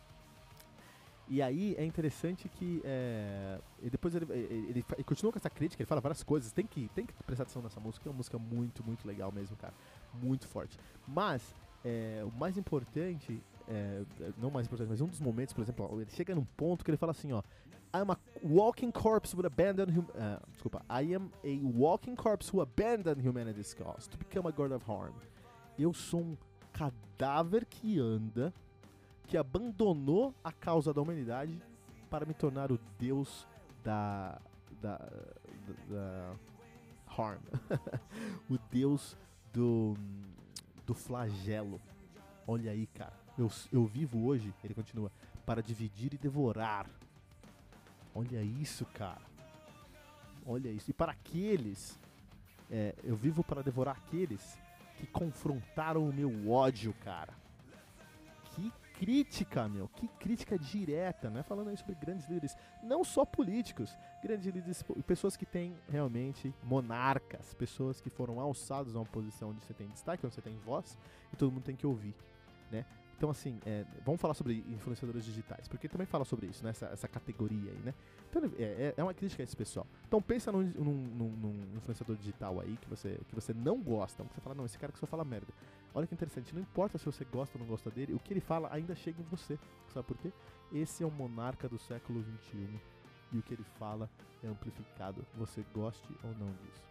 E 1.27 1.41
aí 1.41 1.75
é 1.77 1.83
interessante 1.83 2.47
que 2.47 2.81
é, 2.83 3.59
depois 3.91 4.13
ele, 4.13 4.27
ele, 4.31 4.43
ele, 4.43 4.85
ele, 4.93 5.03
continua 5.03 5.31
com 5.31 5.39
essa 5.39 5.49
crítica, 5.49 5.81
ele 5.81 5.87
fala 5.87 5.99
várias 5.99 6.21
coisas, 6.21 6.51
tem 6.51 6.67
que, 6.67 6.87
tem 6.89 7.05
que 7.05 7.13
prestar 7.23 7.43
atenção 7.43 7.63
nessa 7.63 7.79
música, 7.79 8.07
é 8.07 8.11
uma 8.11 8.17
música 8.17 8.37
muito, 8.37 8.83
muito 8.83 9.07
legal 9.07 9.31
mesmo, 9.31 9.55
cara. 9.57 9.73
Muito 10.13 10.47
forte. 10.47 10.77
Mas 11.07 11.55
é, 11.83 12.23
o 12.23 12.31
mais 12.37 12.57
importante, 12.57 13.41
é, 13.67 14.03
não 14.37 14.51
mais 14.51 14.67
importante, 14.67 14.89
mas 14.89 15.01
um 15.01 15.07
dos 15.07 15.19
momentos, 15.19 15.53
por 15.53 15.61
exemplo, 15.61 15.89
ó, 15.91 15.99
ele 15.99 16.11
chega 16.11 16.35
num 16.35 16.45
ponto 16.57 16.85
que 16.85 16.91
ele 16.91 16.97
fala 16.97 17.11
assim, 17.11 17.31
ó. 17.31 17.41
I'm 17.93 18.11
a 18.11 18.17
walking 18.43 18.91
corpse 18.91 19.33
with 19.33 19.45
abandoned 19.45 19.97
hum 19.97 20.05
uh, 20.15 20.45
desculpa, 20.51 20.83
I 20.89 21.15
am 21.15 21.31
a 21.45 21.59
walking 21.63 22.13
corpse 22.13 22.51
who 22.51 22.59
abandoned 22.59 23.25
humanity's 23.25 23.73
cause 23.73 24.09
to 24.09 24.17
become 24.17 24.45
a 24.49 24.51
god 24.51 24.73
of 24.73 24.83
harm. 24.85 25.13
Eu 25.79 25.93
sou 25.93 26.19
um 26.19 26.37
cadáver 26.73 27.65
que 27.65 27.97
anda 27.97 28.53
que 29.27 29.37
abandonou 29.37 30.33
a 30.43 30.51
causa 30.51 30.93
da 30.93 31.01
humanidade 31.01 31.61
para 32.09 32.25
me 32.25 32.33
tornar 32.33 32.71
o 32.71 32.79
deus 32.99 33.47
da. 33.83 34.39
da. 34.81 34.97
da, 34.97 35.73
da 35.89 36.35
harm. 37.17 37.41
o 38.49 38.57
deus 38.71 39.17
do. 39.53 39.95
do 40.85 40.93
flagelo. 40.93 41.81
Olha 42.47 42.71
aí, 42.71 42.87
cara. 42.87 43.13
Eu, 43.37 43.51
eu 43.71 43.85
vivo 43.85 44.25
hoje, 44.25 44.53
ele 44.63 44.73
continua, 44.73 45.11
para 45.45 45.61
dividir 45.61 46.13
e 46.13 46.17
devorar. 46.17 46.87
Olha 48.13 48.41
isso, 48.41 48.85
cara. 48.85 49.21
Olha 50.45 50.69
isso. 50.69 50.91
E 50.91 50.93
para 50.93 51.11
aqueles. 51.11 51.99
É, 52.71 52.95
eu 53.03 53.15
vivo 53.15 53.43
para 53.43 53.61
devorar 53.61 53.95
aqueles 53.97 54.57
que 54.97 55.05
confrontaram 55.05 56.07
o 56.07 56.13
meu 56.13 56.49
ódio, 56.49 56.93
cara. 57.03 57.33
Que 58.51 58.71
crítica, 58.99 59.67
meu, 59.67 59.87
que 59.89 60.07
crítica 60.07 60.57
direta, 60.57 61.29
não 61.29 61.39
é 61.39 61.43
falando 61.43 61.69
aí 61.69 61.77
sobre 61.77 61.95
grandes 61.95 62.27
líderes, 62.27 62.55
não 62.81 63.03
só 63.03 63.25
políticos, 63.25 63.97
grandes 64.23 64.45
líderes, 64.45 64.83
pessoas 65.05 65.35
que 65.35 65.45
têm 65.45 65.75
realmente 65.89 66.53
monarcas, 66.63 67.53
pessoas 67.53 67.99
que 67.99 68.09
foram 68.09 68.39
alçados 68.39 68.95
a 68.95 68.99
uma 68.99 69.05
posição 69.05 69.49
onde 69.49 69.63
você 69.63 69.73
tem 69.73 69.87
destaque, 69.89 70.25
onde 70.25 70.33
você 70.33 70.41
tem 70.41 70.57
voz 70.59 70.97
e 71.33 71.35
todo 71.35 71.51
mundo 71.51 71.63
tem 71.63 71.75
que 71.75 71.85
ouvir, 71.85 72.15
né? 72.71 72.85
Então, 73.17 73.29
assim, 73.29 73.57
é, 73.65 73.85
vamos 74.05 74.19
falar 74.19 74.33
sobre 74.33 74.65
influenciadores 74.67 75.23
digitais, 75.23 75.67
porque 75.69 75.87
também 75.87 76.05
fala 76.05 76.25
sobre 76.25 76.47
isso, 76.47 76.63
né? 76.63 76.71
Essa, 76.71 76.87
essa 76.87 77.07
categoria 77.07 77.71
aí, 77.71 77.79
né? 77.79 77.93
Então, 78.29 78.43
é, 78.57 78.63
é, 78.63 78.93
é 78.97 79.03
uma 79.03 79.13
crítica 79.13 79.41
a 79.41 79.45
esse 79.45 79.55
pessoal. 79.55 79.87
Então, 80.05 80.21
pensa 80.21 80.51
num, 80.51 80.61
num, 80.61 81.29
num, 81.29 81.77
influenciador 81.77 82.17
digital 82.17 82.59
aí 82.59 82.77
que 82.81 82.89
você, 82.89 83.17
que 83.29 83.33
você 83.33 83.53
não 83.53 83.81
gosta, 83.81 84.23
que 84.25 84.35
você 84.35 84.41
fala, 84.41 84.55
não, 84.55 84.65
esse 84.65 84.77
cara 84.77 84.91
que 84.91 84.99
só 84.99 85.07
fala 85.07 85.23
merda. 85.23 85.53
Olha 85.95 86.05
que 86.05 86.13
interessante, 86.13 86.53
não 86.53 86.61
importa 86.61 86.97
se 86.97 87.05
você 87.05 87.23
gosta 87.23 87.57
ou 87.57 87.63
não 87.63 87.69
gosta 87.69 87.89
dele, 87.89 88.13
o 88.13 88.19
que 88.19 88.33
ele 88.33 88.41
fala 88.41 88.67
ainda 88.69 88.93
chega 88.93 89.21
em 89.21 89.25
você. 89.25 89.57
Sabe 89.93 90.05
por 90.05 90.17
quê? 90.17 90.29
Esse 90.73 91.03
é 91.03 91.07
o 91.07 91.11
monarca 91.11 91.69
do 91.69 91.79
século 91.79 92.21
XXI 92.21 92.67
e 93.31 93.37
o 93.37 93.41
que 93.41 93.53
ele 93.53 93.63
fala 93.79 94.09
é 94.43 94.47
amplificado, 94.47 95.25
você 95.35 95.65
goste 95.73 96.07
ou 96.21 96.31
não 96.31 96.51
disso. 96.55 96.83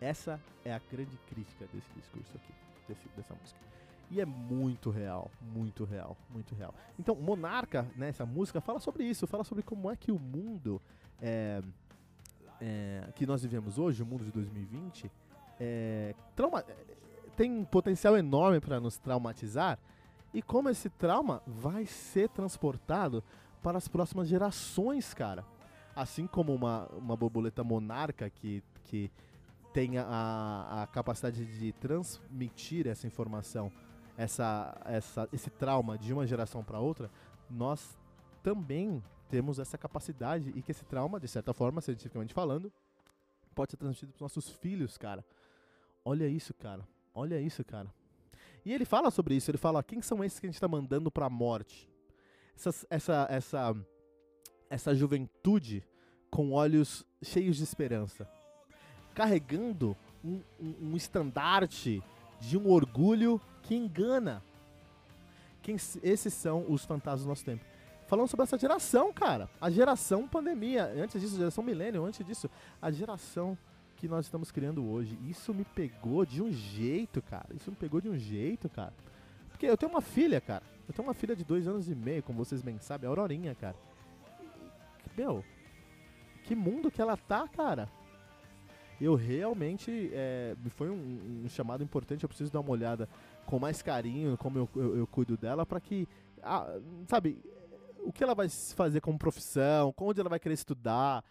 Essa 0.00 0.40
é 0.64 0.72
a 0.72 0.80
grande 0.90 1.16
crítica 1.28 1.66
desse 1.72 1.90
discurso 1.92 2.36
aqui, 2.36 2.52
desse, 2.86 3.08
dessa 3.16 3.34
música. 3.34 3.58
E 4.12 4.20
é 4.20 4.24
muito 4.24 4.88
real, 4.88 5.28
muito 5.40 5.84
real, 5.84 6.16
muito 6.30 6.54
real. 6.54 6.72
Então, 6.96 7.16
Monarca, 7.16 7.90
né, 7.96 8.10
essa 8.10 8.24
música, 8.24 8.60
fala 8.60 8.78
sobre 8.78 9.02
isso, 9.02 9.26
fala 9.26 9.42
sobre 9.42 9.64
como 9.64 9.90
é 9.90 9.96
que 9.96 10.12
o 10.12 10.18
mundo 10.20 10.80
é, 11.20 11.60
é, 12.60 13.08
que 13.16 13.26
nós 13.26 13.42
vivemos 13.42 13.76
hoje, 13.76 14.04
o 14.04 14.06
mundo 14.06 14.24
de 14.24 14.30
2020, 14.30 15.10
é, 15.58 16.14
trauma, 16.36 16.64
tem 17.36 17.52
um 17.52 17.64
potencial 17.64 18.16
enorme 18.16 18.60
para 18.60 18.80
nos 18.80 18.96
traumatizar 18.98 19.78
e 20.32 20.42
como 20.42 20.68
esse 20.68 20.88
trauma 20.88 21.42
vai 21.46 21.86
ser 21.86 22.28
transportado 22.30 23.22
para 23.62 23.78
as 23.78 23.88
próximas 23.88 24.28
gerações, 24.28 25.14
cara. 25.14 25.44
Assim 25.94 26.26
como 26.26 26.54
uma, 26.54 26.86
uma 26.88 27.16
borboleta 27.16 27.64
monarca 27.64 28.28
que, 28.28 28.62
que 28.84 29.10
tem 29.72 29.98
a, 29.98 30.82
a 30.82 30.86
capacidade 30.86 31.44
de 31.44 31.72
transmitir 31.72 32.86
essa 32.86 33.06
informação, 33.06 33.72
essa, 34.16 34.78
essa, 34.84 35.28
esse 35.32 35.50
trauma 35.50 35.96
de 35.96 36.12
uma 36.12 36.26
geração 36.26 36.62
para 36.62 36.78
outra, 36.78 37.10
nós 37.48 37.98
também 38.42 39.02
temos 39.28 39.58
essa 39.58 39.76
capacidade 39.76 40.52
e 40.54 40.62
que 40.62 40.70
esse 40.70 40.84
trauma, 40.84 41.18
de 41.18 41.28
certa 41.28 41.52
forma, 41.52 41.80
cientificamente 41.80 42.34
falando, 42.34 42.72
pode 43.54 43.72
ser 43.72 43.76
transmitido 43.76 44.12
para 44.12 44.16
os 44.16 44.20
nossos 44.20 44.50
filhos, 44.50 44.98
cara. 44.98 45.24
Olha 46.04 46.28
isso, 46.28 46.54
cara. 46.54 46.86
Olha 47.16 47.40
isso, 47.40 47.64
cara. 47.64 47.90
E 48.62 48.72
ele 48.72 48.84
fala 48.84 49.10
sobre 49.10 49.34
isso, 49.34 49.50
ele 49.50 49.56
fala, 49.56 49.82
quem 49.82 50.02
são 50.02 50.22
esses 50.22 50.38
que 50.38 50.46
a 50.46 50.48
gente 50.48 50.56
está 50.56 50.68
mandando 50.68 51.10
para 51.10 51.26
a 51.26 51.30
morte? 51.30 51.88
Essa, 52.54 52.86
essa, 52.90 53.26
essa, 53.30 53.76
essa 54.68 54.94
juventude 54.94 55.82
com 56.30 56.52
olhos 56.52 57.06
cheios 57.22 57.56
de 57.56 57.62
esperança, 57.62 58.28
carregando 59.14 59.96
um, 60.22 60.42
um, 60.60 60.90
um 60.90 60.96
estandarte 60.96 62.02
de 62.38 62.58
um 62.58 62.68
orgulho 62.68 63.40
que 63.62 63.74
engana. 63.74 64.42
Quem, 65.62 65.76
esses 66.02 66.34
são 66.34 66.70
os 66.70 66.84
fantasmas 66.84 67.22
do 67.22 67.28
nosso 67.28 67.44
tempo 67.44 67.64
falando 68.06 68.28
sobre 68.28 68.44
essa 68.44 68.56
geração, 68.56 69.12
cara. 69.12 69.50
A 69.60 69.68
geração 69.68 70.28
pandemia. 70.28 70.84
Antes 70.96 71.20
disso, 71.20 71.34
a 71.34 71.38
geração 71.38 71.64
milênio. 71.64 72.04
Antes 72.04 72.24
disso, 72.24 72.48
a 72.80 72.90
geração 72.90 73.58
que 73.96 74.06
nós 74.06 74.26
estamos 74.26 74.50
criando 74.52 74.88
hoje. 74.88 75.18
Isso 75.28 75.52
me 75.54 75.64
pegou 75.64 76.24
de 76.24 76.42
um 76.42 76.52
jeito, 76.52 77.22
cara. 77.22 77.48
Isso 77.54 77.70
me 77.70 77.76
pegou 77.76 78.00
de 78.00 78.08
um 78.08 78.16
jeito, 78.16 78.68
cara. 78.68 78.92
Porque 79.48 79.66
eu 79.66 79.76
tenho 79.76 79.90
uma 79.90 80.02
filha, 80.02 80.40
cara. 80.40 80.62
Eu 80.86 80.94
tenho 80.94 81.08
uma 81.08 81.14
filha 81.14 81.34
de 81.34 81.44
dois 81.44 81.66
anos 81.66 81.88
e 81.88 81.94
meio, 81.94 82.22
como 82.22 82.44
vocês 82.44 82.62
bem 82.62 82.78
sabem, 82.78 83.08
a 83.08 83.10
Aurorinha, 83.10 83.54
cara. 83.54 83.76
Meu, 85.16 85.42
que 86.44 86.54
mundo 86.54 86.90
que 86.90 87.00
ela 87.00 87.16
tá, 87.16 87.48
cara. 87.48 87.88
Eu 89.00 89.14
realmente. 89.14 90.10
É, 90.12 90.54
foi 90.70 90.90
um, 90.90 91.42
um, 91.44 91.48
chamado 91.48 91.82
importante. 91.82 92.22
Eu 92.22 92.28
preciso 92.28 92.52
dar 92.52 92.60
uma 92.60 92.70
olhada 92.70 93.08
com 93.46 93.58
mais 93.58 93.82
carinho 93.82 94.36
como 94.36 94.58
eu, 94.58 94.68
eu, 94.76 94.96
eu 94.98 95.06
cuido 95.06 95.36
dela, 95.36 95.66
para 95.66 95.80
que. 95.80 96.06
Ah, 96.42 96.78
sabe, 97.08 97.38
o 97.98 98.12
que 98.12 98.22
ela 98.22 98.34
vai 98.34 98.48
fazer 98.48 99.00
como 99.00 99.18
profissão, 99.18 99.92
onde 99.98 100.20
ela 100.20 100.30
vai 100.30 100.38
querer 100.38 100.54
estudar, 100.54 101.24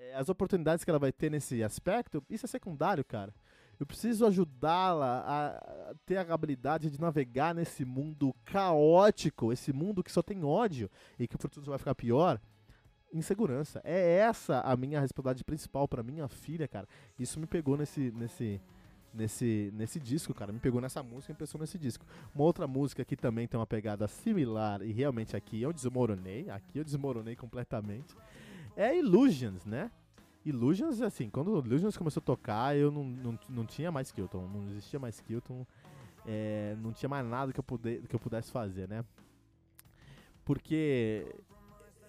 é, 0.00 0.14
as 0.14 0.28
oportunidades 0.28 0.84
que 0.84 0.90
ela 0.90 0.98
vai 0.98 1.12
ter 1.12 1.30
nesse 1.30 1.62
aspecto, 1.62 2.24
isso 2.28 2.46
é 2.46 2.48
secundário, 2.48 3.04
cara. 3.04 3.34
Eu 3.78 3.86
preciso 3.86 4.26
ajudá-la 4.26 5.24
a 5.26 5.94
ter 6.04 6.16
a 6.16 6.34
habilidade 6.34 6.90
de 6.90 7.00
navegar 7.00 7.54
nesse 7.54 7.84
mundo 7.84 8.34
caótico, 8.44 9.52
esse 9.52 9.72
mundo 9.72 10.02
que 10.02 10.12
só 10.12 10.22
tem 10.22 10.44
ódio 10.44 10.90
e 11.18 11.26
que 11.26 11.36
o 11.36 11.38
futuro 11.38 11.64
vai 11.64 11.78
ficar 11.78 11.94
pior. 11.94 12.38
Insegurança. 13.12 13.80
É 13.82 14.18
essa 14.18 14.60
a 14.60 14.76
minha 14.76 15.00
responsabilidade 15.00 15.44
principal 15.44 15.88
para 15.88 16.02
minha 16.02 16.28
filha, 16.28 16.68
cara. 16.68 16.86
Isso 17.18 17.40
me 17.40 17.46
pegou 17.46 17.76
nesse, 17.76 18.10
nesse, 18.12 18.60
nesse, 19.14 19.70
nesse 19.74 19.98
disco, 19.98 20.34
cara. 20.34 20.52
Me 20.52 20.60
pegou 20.60 20.80
nessa 20.80 21.02
música 21.02 21.32
e 21.32 21.34
pensou 21.34 21.58
nesse 21.58 21.78
disco. 21.78 22.04
Uma 22.34 22.44
outra 22.44 22.66
música 22.68 23.02
que 23.02 23.16
também 23.16 23.48
tem 23.48 23.58
uma 23.58 23.66
pegada 23.66 24.06
similar, 24.06 24.82
e 24.82 24.92
realmente 24.92 25.34
aqui 25.34 25.60
eu 25.62 25.72
desmoronei, 25.72 26.50
aqui 26.50 26.78
eu 26.78 26.84
desmoronei 26.84 27.34
completamente, 27.34 28.14
é 28.76 28.96
Illusions, 28.96 29.64
né? 29.64 29.90
Illusions, 30.44 31.02
assim, 31.02 31.28
quando 31.28 31.58
Illusions 31.58 31.96
começou 31.96 32.20
a 32.20 32.24
tocar, 32.24 32.76
eu 32.76 32.90
não, 32.90 33.04
não, 33.04 33.38
não 33.48 33.66
tinha 33.66 33.92
mais 33.92 34.10
Kilton, 34.10 34.48
não 34.48 34.70
existia 34.70 34.98
mais 34.98 35.20
Kilton, 35.20 35.66
é, 36.26 36.74
não 36.80 36.92
tinha 36.92 37.08
mais 37.08 37.26
nada 37.26 37.52
que 37.52 37.60
eu, 37.60 37.64
puder, 37.64 38.00
que 38.02 38.14
eu 38.14 38.20
pudesse 38.20 38.50
fazer, 38.50 38.88
né? 38.88 39.04
Porque 40.44 41.26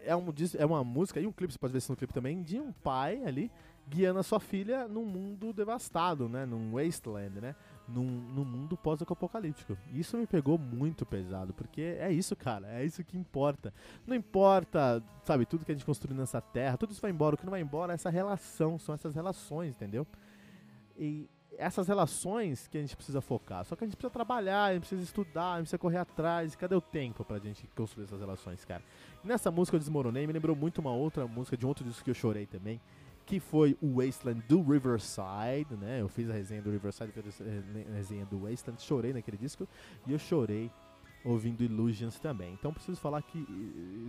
é, 0.04 0.16
um, 0.16 0.34
é 0.58 0.66
uma 0.66 0.84
música, 0.84 1.20
e 1.20 1.28
um 1.28 1.32
clipe, 1.32 1.54
você 1.54 1.60
pode 1.60 1.74
ver 1.74 1.80
isso 1.80 1.92
no 1.92 1.98
clipe 1.98 2.14
também, 2.14 2.42
de 2.42 2.60
um 2.60 2.72
pai 2.72 3.24
ali 3.26 3.52
guiando 3.88 4.20
a 4.20 4.24
sua 4.24 4.40
filha 4.40 4.88
num 4.88 5.06
mundo 5.06 5.52
devastado, 5.52 6.30
né? 6.30 6.46
Num 6.46 6.72
wasteland, 6.74 7.42
né? 7.42 7.56
Num, 7.94 8.04
num 8.04 8.46
mundo 8.46 8.78
pós-apocalíptico. 8.78 9.78
Isso 9.94 10.18
me 10.18 10.26
pegou 10.26 10.58
muito 10.58 11.06
pesado, 11.06 11.54
porque 11.54 11.82
é 12.00 12.12
isso, 12.12 12.36
cara. 12.36 12.68
É 12.68 12.86
isso 12.86 13.04
que 13.04 13.18
importa. 13.18 13.74
Não 14.08 14.16
importa, 14.16 15.04
sabe, 15.24 15.46
tudo 15.46 15.66
que 15.66 15.72
a 15.72 15.76
gente 15.76 15.86
construiu 15.86 16.16
nessa 16.16 16.40
terra, 16.40 16.78
tudo 16.78 16.92
isso 16.92 17.02
vai 17.02 17.12
embora. 17.12 17.36
O 17.36 17.38
que 17.38 17.46
não 17.46 17.52
vai 17.52 17.62
embora 17.62 17.94
é 17.94 17.96
essa 17.96 18.10
relação, 18.10 18.80
são 18.80 18.96
essas 18.96 19.14
relações, 19.16 19.72
entendeu? 19.72 20.08
E 20.98 21.28
essas 21.58 21.88
relações 21.88 22.68
que 22.68 22.78
a 22.78 22.82
gente 22.82 22.96
precisa 22.96 23.22
focar. 23.22 23.66
Só 23.66 23.76
que 23.76 23.84
a 23.84 23.88
gente 23.88 23.96
precisa 23.96 24.12
trabalhar, 24.12 24.66
a 24.66 24.74
gente 24.74 24.82
precisa 24.82 25.04
estudar, 25.04 25.54
a 25.54 25.58
gente 25.58 25.64
precisa 25.64 25.78
correr 25.78 25.98
atrás. 25.98 26.56
Cadê 26.56 26.76
o 26.76 26.82
tempo 26.82 27.24
pra 27.24 27.40
gente 27.40 27.68
construir 27.76 28.06
essas 28.06 28.20
relações, 28.20 28.64
cara? 28.66 28.82
E 29.24 29.28
nessa 29.28 29.52
música 29.52 29.76
eu 29.76 29.80
desmoronei, 29.80 30.26
me 30.26 30.34
lembrou 30.34 30.56
muito 30.56 30.80
uma 30.80 30.92
outra 30.92 31.28
música 31.28 31.58
de 31.58 31.66
um 31.66 31.70
outro 31.70 31.84
disco 31.84 32.04
que 32.04 32.10
eu 32.10 32.16
chorei 32.16 32.46
também, 32.46 32.80
que 33.26 33.40
foi 33.40 33.78
o 33.82 34.02
Wasteland 34.02 34.42
do 34.48 34.62
Riverside, 34.62 35.76
né? 35.80 36.02
Eu 36.02 36.08
fiz 36.08 36.30
a 36.30 36.34
resenha 36.34 36.62
do 36.62 36.72
Riverside, 36.72 37.12
fiz 37.12 37.42
a 37.42 37.96
resenha 37.96 38.26
do 38.26 38.40
Wasteland, 38.40 38.82
chorei 38.82 39.14
naquele 39.14 39.38
disco 39.38 39.68
e 40.06 40.12
eu 40.12 40.20
chorei 40.20 40.72
ouvindo 41.24 41.64
Illusions 41.64 42.20
também. 42.20 42.54
Então 42.54 42.74
preciso 42.74 43.00
falar 43.00 43.22
que 43.22 43.46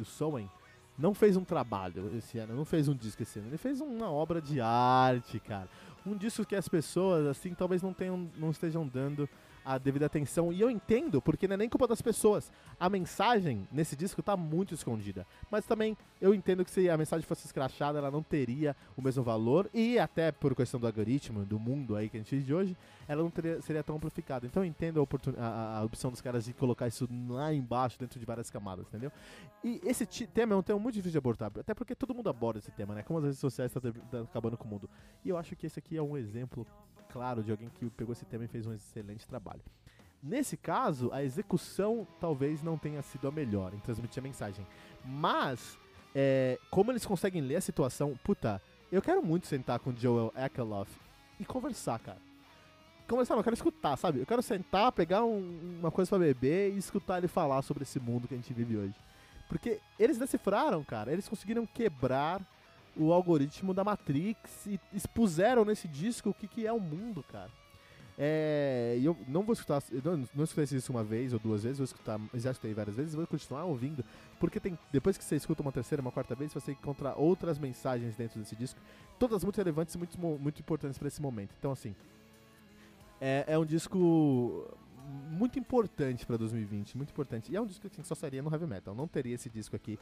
o 0.00 0.04
Soen 0.04 0.50
não 0.98 1.14
fez 1.14 1.36
um 1.36 1.44
trabalho 1.44 2.14
esse 2.16 2.38
ano, 2.38 2.54
não 2.54 2.64
fez 2.64 2.88
um 2.88 2.94
disco 2.94 3.22
esse 3.22 3.38
ano, 3.38 3.48
ele 3.48 3.58
fez 3.58 3.80
uma 3.80 4.10
obra 4.10 4.40
de 4.40 4.60
arte, 4.60 5.40
cara. 5.40 5.68
Um 6.04 6.16
disco 6.16 6.44
que 6.44 6.56
as 6.56 6.68
pessoas, 6.68 7.26
assim, 7.26 7.54
talvez 7.54 7.82
não 7.82 7.92
tenham, 7.92 8.28
não 8.36 8.50
estejam 8.50 8.86
dando 8.86 9.28
a 9.64 9.78
devida 9.78 10.06
atenção. 10.06 10.52
E 10.52 10.60
eu 10.60 10.70
entendo, 10.70 11.20
porque 11.20 11.46
não 11.46 11.54
é 11.54 11.56
nem 11.56 11.68
culpa 11.68 11.86
das 11.86 12.02
pessoas. 12.02 12.52
A 12.78 12.88
mensagem 12.88 13.66
nesse 13.70 13.94
disco 13.96 14.22
tá 14.22 14.36
muito 14.36 14.74
escondida. 14.74 15.26
Mas 15.50 15.66
também 15.66 15.96
eu 16.20 16.34
entendo 16.34 16.64
que 16.64 16.70
se 16.70 16.88
a 16.88 16.96
mensagem 16.96 17.26
fosse 17.26 17.46
escrachada, 17.46 17.98
ela 17.98 18.10
não 18.10 18.22
teria 18.22 18.76
o 18.96 19.02
mesmo 19.02 19.22
valor. 19.22 19.70
E 19.72 19.98
até 19.98 20.32
por 20.32 20.54
questão 20.54 20.80
do 20.80 20.86
algoritmo, 20.86 21.44
do 21.44 21.58
mundo 21.58 21.96
aí 21.96 22.08
que 22.08 22.16
a 22.16 22.20
gente 22.20 22.34
vive 22.34 22.46
de 22.46 22.54
hoje, 22.54 22.76
ela 23.06 23.22
não 23.22 23.30
teria, 23.30 23.60
seria 23.62 23.82
tão 23.82 23.96
amplificada. 23.96 24.46
Então 24.46 24.62
eu 24.62 24.68
entendo 24.68 25.06
a, 25.38 25.42
a, 25.44 25.78
a, 25.78 25.84
opção 25.84 26.10
dos 26.10 26.20
caras 26.20 26.44
de 26.44 26.52
colocar 26.52 26.88
isso 26.88 27.08
lá 27.28 27.52
embaixo, 27.52 27.98
dentro 27.98 28.18
de 28.18 28.26
várias 28.26 28.50
camadas, 28.50 28.86
entendeu? 28.88 29.12
E 29.62 29.80
esse 29.84 30.06
tema 30.26 30.54
é 30.54 30.56
um 30.56 30.62
tema 30.62 30.78
muito 30.78 30.94
difícil 30.94 31.12
de 31.12 31.18
abordar. 31.18 31.52
Até 31.58 31.74
porque 31.74 31.94
todo 31.94 32.14
mundo 32.14 32.28
aborda 32.28 32.58
esse 32.58 32.70
tema, 32.72 32.94
né? 32.94 33.02
Como 33.02 33.18
as 33.18 33.24
redes 33.24 33.38
sociais 33.38 33.74
estão 33.74 33.92
tá, 33.92 34.00
tá 34.10 34.20
acabando 34.22 34.56
com 34.56 34.64
o 34.64 34.68
mundo. 34.68 34.90
E 35.24 35.28
eu 35.28 35.36
acho 35.36 35.54
que 35.54 35.66
esse 35.66 35.78
aqui 35.78 35.91
é 35.96 36.02
um 36.02 36.16
exemplo 36.16 36.66
claro 37.10 37.42
de 37.42 37.50
alguém 37.50 37.68
que 37.68 37.88
pegou 37.90 38.12
esse 38.12 38.24
tema 38.24 38.44
e 38.44 38.48
fez 38.48 38.66
um 38.66 38.72
excelente 38.72 39.26
trabalho. 39.26 39.60
Nesse 40.22 40.56
caso, 40.56 41.10
a 41.12 41.22
execução 41.22 42.06
talvez 42.20 42.62
não 42.62 42.78
tenha 42.78 43.02
sido 43.02 43.26
a 43.26 43.32
melhor 43.32 43.74
em 43.74 43.80
transmitir 43.80 44.20
a 44.20 44.22
mensagem. 44.22 44.64
Mas, 45.04 45.76
é, 46.14 46.58
como 46.70 46.92
eles 46.92 47.04
conseguem 47.04 47.42
ler 47.42 47.56
a 47.56 47.60
situação, 47.60 48.16
puta, 48.22 48.62
eu 48.90 49.02
quero 49.02 49.22
muito 49.22 49.46
sentar 49.46 49.80
com 49.80 49.90
o 49.90 49.96
Joel 49.96 50.32
Ekeloff 50.36 50.90
e 51.40 51.44
conversar, 51.44 51.98
cara. 51.98 52.20
Conversar, 53.08 53.34
eu 53.34 53.42
quero 53.42 53.54
escutar, 53.54 53.96
sabe? 53.96 54.20
Eu 54.20 54.26
quero 54.26 54.42
sentar, 54.42 54.92
pegar 54.92 55.24
um, 55.24 55.78
uma 55.80 55.90
coisa 55.90 56.08
para 56.08 56.20
beber 56.20 56.72
e 56.72 56.78
escutar 56.78 57.18
ele 57.18 57.28
falar 57.28 57.60
sobre 57.62 57.82
esse 57.82 57.98
mundo 57.98 58.28
que 58.28 58.34
a 58.34 58.36
gente 58.36 58.54
vive 58.54 58.76
hoje. 58.76 58.94
Porque 59.48 59.80
eles 59.98 60.18
decifraram, 60.18 60.84
cara, 60.84 61.12
eles 61.12 61.28
conseguiram 61.28 61.66
quebrar 61.66 62.40
o 62.96 63.12
algoritmo 63.12 63.72
da 63.72 63.84
Matrix 63.84 64.66
e 64.66 64.80
expuseram 64.92 65.64
nesse 65.64 65.88
disco 65.88 66.30
o 66.30 66.34
que, 66.34 66.46
que 66.46 66.66
é 66.66 66.72
o 66.72 66.80
mundo, 66.80 67.24
cara. 67.30 67.50
É, 68.18 68.98
eu 69.02 69.16
não 69.26 69.42
vou 69.42 69.54
escutar, 69.54 69.82
não, 70.04 70.28
não 70.34 70.44
escutei 70.44 70.76
isso 70.76 70.92
uma 70.92 71.02
vez 71.02 71.32
ou 71.32 71.38
duas 71.38 71.62
vezes, 71.62 71.78
vou 71.78 71.84
escutar, 71.84 72.20
já 72.34 72.50
escutei 72.50 72.74
várias 72.74 72.94
vezes, 72.94 73.14
vou 73.14 73.26
continuar 73.26 73.64
ouvindo, 73.64 74.04
porque 74.38 74.60
tem, 74.60 74.78
depois 74.92 75.16
que 75.16 75.24
você 75.24 75.34
escuta 75.36 75.62
uma 75.62 75.72
terceira, 75.72 76.02
uma 76.02 76.12
quarta 76.12 76.34
vez, 76.34 76.52
você 76.52 76.72
encontra 76.72 77.14
outras 77.16 77.58
mensagens 77.58 78.14
dentro 78.14 78.38
desse 78.38 78.54
disco, 78.54 78.78
todas 79.18 79.42
muito 79.42 79.56
relevantes 79.56 79.94
e 79.94 79.98
muito, 79.98 80.18
muito 80.18 80.60
importantes 80.60 80.98
para 80.98 81.08
esse 81.08 81.22
momento. 81.22 81.54
Então, 81.58 81.72
assim, 81.72 81.94
é, 83.18 83.44
é 83.48 83.58
um 83.58 83.64
disco 83.64 84.68
muito 85.30 85.58
importante 85.58 86.26
para 86.26 86.36
2020, 86.36 86.96
muito 86.96 87.10
importante. 87.10 87.50
E 87.50 87.56
é 87.56 87.60
um 87.60 87.66
disco 87.66 87.80
que 87.80 87.86
assim, 87.86 88.02
só 88.02 88.14
seria 88.14 88.42
no 88.42 88.52
heavy 88.52 88.66
metal, 88.66 88.94
não 88.94 89.08
teria 89.08 89.34
esse 89.34 89.48
disco 89.48 89.74
aqui 89.74 89.98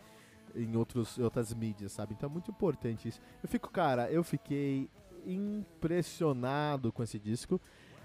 em 0.54 0.76
outros, 0.76 1.18
outras 1.18 1.52
mídias, 1.54 1.92
sabe? 1.92 2.14
Então 2.14 2.28
é 2.28 2.32
muito 2.32 2.50
importante 2.50 3.08
isso. 3.08 3.20
Eu 3.42 3.48
fico, 3.48 3.70
cara, 3.70 4.10
eu 4.10 4.22
fiquei 4.22 4.88
impressionado 5.26 6.92
com 6.92 7.02
esse 7.02 7.18
disco. 7.18 7.60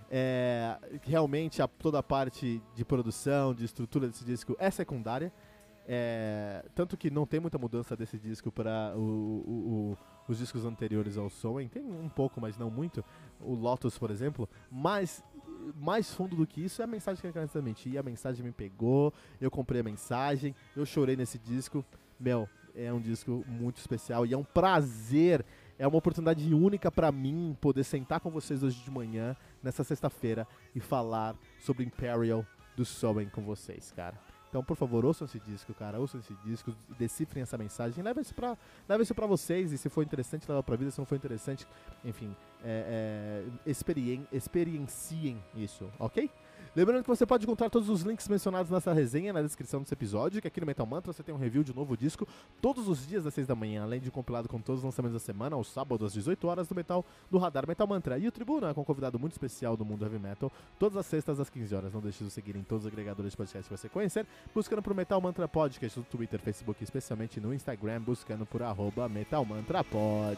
É, 0.09 0.77
realmente 1.01 1.61
a, 1.61 1.67
toda 1.67 1.99
a 1.99 2.03
parte 2.03 2.61
de 2.75 2.85
produção, 2.85 3.53
de 3.53 3.65
estrutura 3.65 4.07
desse 4.07 4.23
disco 4.23 4.55
é 4.59 4.69
secundária. 4.69 5.31
É, 5.87 6.65
tanto 6.73 6.97
que 6.97 7.11
não 7.11 7.27
tem 7.27 7.39
muita 7.39 7.59
mudança 7.59 7.95
desse 7.95 8.17
disco 8.17 8.51
para 8.51 8.93
os 10.27 10.37
discos 10.37 10.65
anteriores 10.65 11.17
ao 11.17 11.29
Soen. 11.29 11.67
Tem 11.67 11.83
um 11.83 12.09
pouco, 12.09 12.41
mas 12.41 12.57
não 12.57 12.71
muito. 12.71 13.03
O 13.39 13.53
Lotus, 13.53 13.97
por 13.97 14.09
exemplo. 14.09 14.49
Mas 14.71 15.23
mais 15.75 16.13
fundo 16.13 16.35
do 16.35 16.45
que 16.45 16.63
isso 16.63 16.81
é 16.81 16.85
a 16.85 16.87
mensagem 16.87 17.21
que 17.21 17.31
quero 17.31 17.47
transmitir. 17.47 17.93
E 17.93 17.97
a 17.97 18.03
mensagem 18.03 18.43
me 18.43 18.51
pegou, 18.51 19.13
eu 19.39 19.49
comprei 19.49 19.81
a 19.81 19.83
mensagem, 19.83 20.55
eu 20.75 20.85
chorei 20.85 21.15
nesse 21.15 21.37
disco. 21.37 21.83
Meu, 22.19 22.47
é 22.75 22.91
um 22.91 22.99
disco 22.99 23.43
muito 23.47 23.77
especial 23.77 24.25
e 24.25 24.33
é 24.33 24.37
um 24.37 24.43
prazer, 24.43 25.45
é 25.77 25.87
uma 25.87 25.97
oportunidade 25.97 26.53
única 26.53 26.91
para 26.91 27.11
mim 27.11 27.57
poder 27.59 27.83
sentar 27.83 28.19
com 28.19 28.29
vocês 28.29 28.63
hoje 28.63 28.81
de 28.83 28.91
manhã, 28.91 29.35
nessa 29.63 29.83
sexta-feira, 29.83 30.47
e 30.73 30.79
falar 30.79 31.35
sobre 31.59 31.83
Imperial 31.83 32.45
do 32.75 32.85
Soen 32.85 33.29
com 33.29 33.41
vocês, 33.43 33.91
cara. 33.91 34.19
Então, 34.55 34.63
por 34.63 34.77
favor, 34.77 35.03
ouçam 35.03 35.25
esse 35.25 35.37
disco, 35.37 35.73
cara. 35.73 35.99
Ouçam 35.99 36.17
esse 36.21 36.33
disco, 36.35 36.73
decifrem 36.97 37.43
essa 37.43 37.57
mensagem, 37.57 38.01
leve 38.01 38.21
isso 38.21 38.33
pra, 38.33 38.57
leve 38.87 39.03
isso 39.03 39.13
pra 39.13 39.27
vocês. 39.27 39.73
E 39.73 39.77
se 39.77 39.89
for 39.89 40.01
interessante, 40.01 40.47
leva 40.47 40.63
pra 40.63 40.77
vida. 40.77 40.91
Se 40.91 40.97
não 40.97 41.05
for 41.05 41.15
interessante, 41.15 41.67
enfim, 42.05 42.33
é, 42.63 43.43
é, 43.65 43.69
experien, 43.69 44.25
experienciem 44.31 45.43
isso, 45.57 45.91
ok? 45.99 46.31
Lembrando 46.75 47.03
que 47.03 47.07
você 47.07 47.25
pode 47.25 47.45
encontrar 47.45 47.69
todos 47.69 47.87
os 47.87 48.01
links 48.01 48.27
mencionados 48.27 48.69
nessa 48.69 48.91
resenha 48.91 49.31
na 49.31 49.41
descrição 49.41 49.79
desse 49.79 49.93
episódio, 49.93 50.41
que 50.41 50.47
aqui 50.47 50.59
no 50.59 50.67
Metal 50.67 50.85
Mantra 50.85 51.13
você 51.13 51.23
tem 51.23 51.33
um 51.33 51.37
review 51.37 51.63
de 51.63 51.71
um 51.71 51.75
novo 51.75 51.95
disco 51.95 52.27
todos 52.61 52.89
os 52.89 53.07
dias 53.07 53.25
às 53.25 53.33
6 53.33 53.47
da 53.47 53.55
manhã, 53.55 53.83
além 53.83 54.01
de 54.01 54.11
compilado 54.11 54.49
com 54.49 54.59
todos 54.59 54.79
os 54.79 54.83
lançamentos 54.83 55.13
da 55.13 55.19
semana, 55.19 55.55
aos 55.55 55.69
sábados 55.69 56.07
às 56.07 56.13
18 56.13 56.45
horas 56.45 56.67
do 56.67 56.75
Metal 56.75 57.05
do 57.31 57.37
Radar 57.37 57.65
Metal 57.65 57.87
Mantra. 57.87 58.17
E 58.17 58.27
o 58.27 58.31
Tribuna, 58.31 58.73
com 58.73 58.81
um 58.81 58.83
convidado 58.83 59.17
muito 59.17 59.31
especial 59.31 59.77
do 59.77 59.85
mundo 59.85 60.03
heavy 60.03 60.19
metal, 60.19 60.51
todas 60.77 60.97
as 60.97 61.05
sextas 61.05 61.39
às 61.39 61.49
15 61.49 61.73
horas. 61.73 61.93
Não 61.93 62.01
deixe 62.01 62.21
de 62.25 62.29
seguir 62.29 62.57
em 62.57 62.63
todos 62.63 62.83
os 62.83 62.91
agregadores 62.91 63.31
de 63.31 63.37
podcast 63.37 63.69
que 63.69 63.77
você 63.77 63.87
conhecer, 63.87 64.27
buscando 64.53 64.81
por 64.81 64.93
Metal 64.93 65.21
Mantra 65.21 65.47
Podcast 65.47 65.97
no 65.97 66.03
Twitter, 66.03 66.41
Facebook, 66.41 66.83
especialmente 66.83 67.39
no 67.39 67.53
Instagram, 67.53 68.01
buscando 68.01 68.45
por 68.45 68.61
arroba 68.61 69.07
Metal 69.07 69.45
Mantra 69.45 69.81
Pod. 69.81 70.37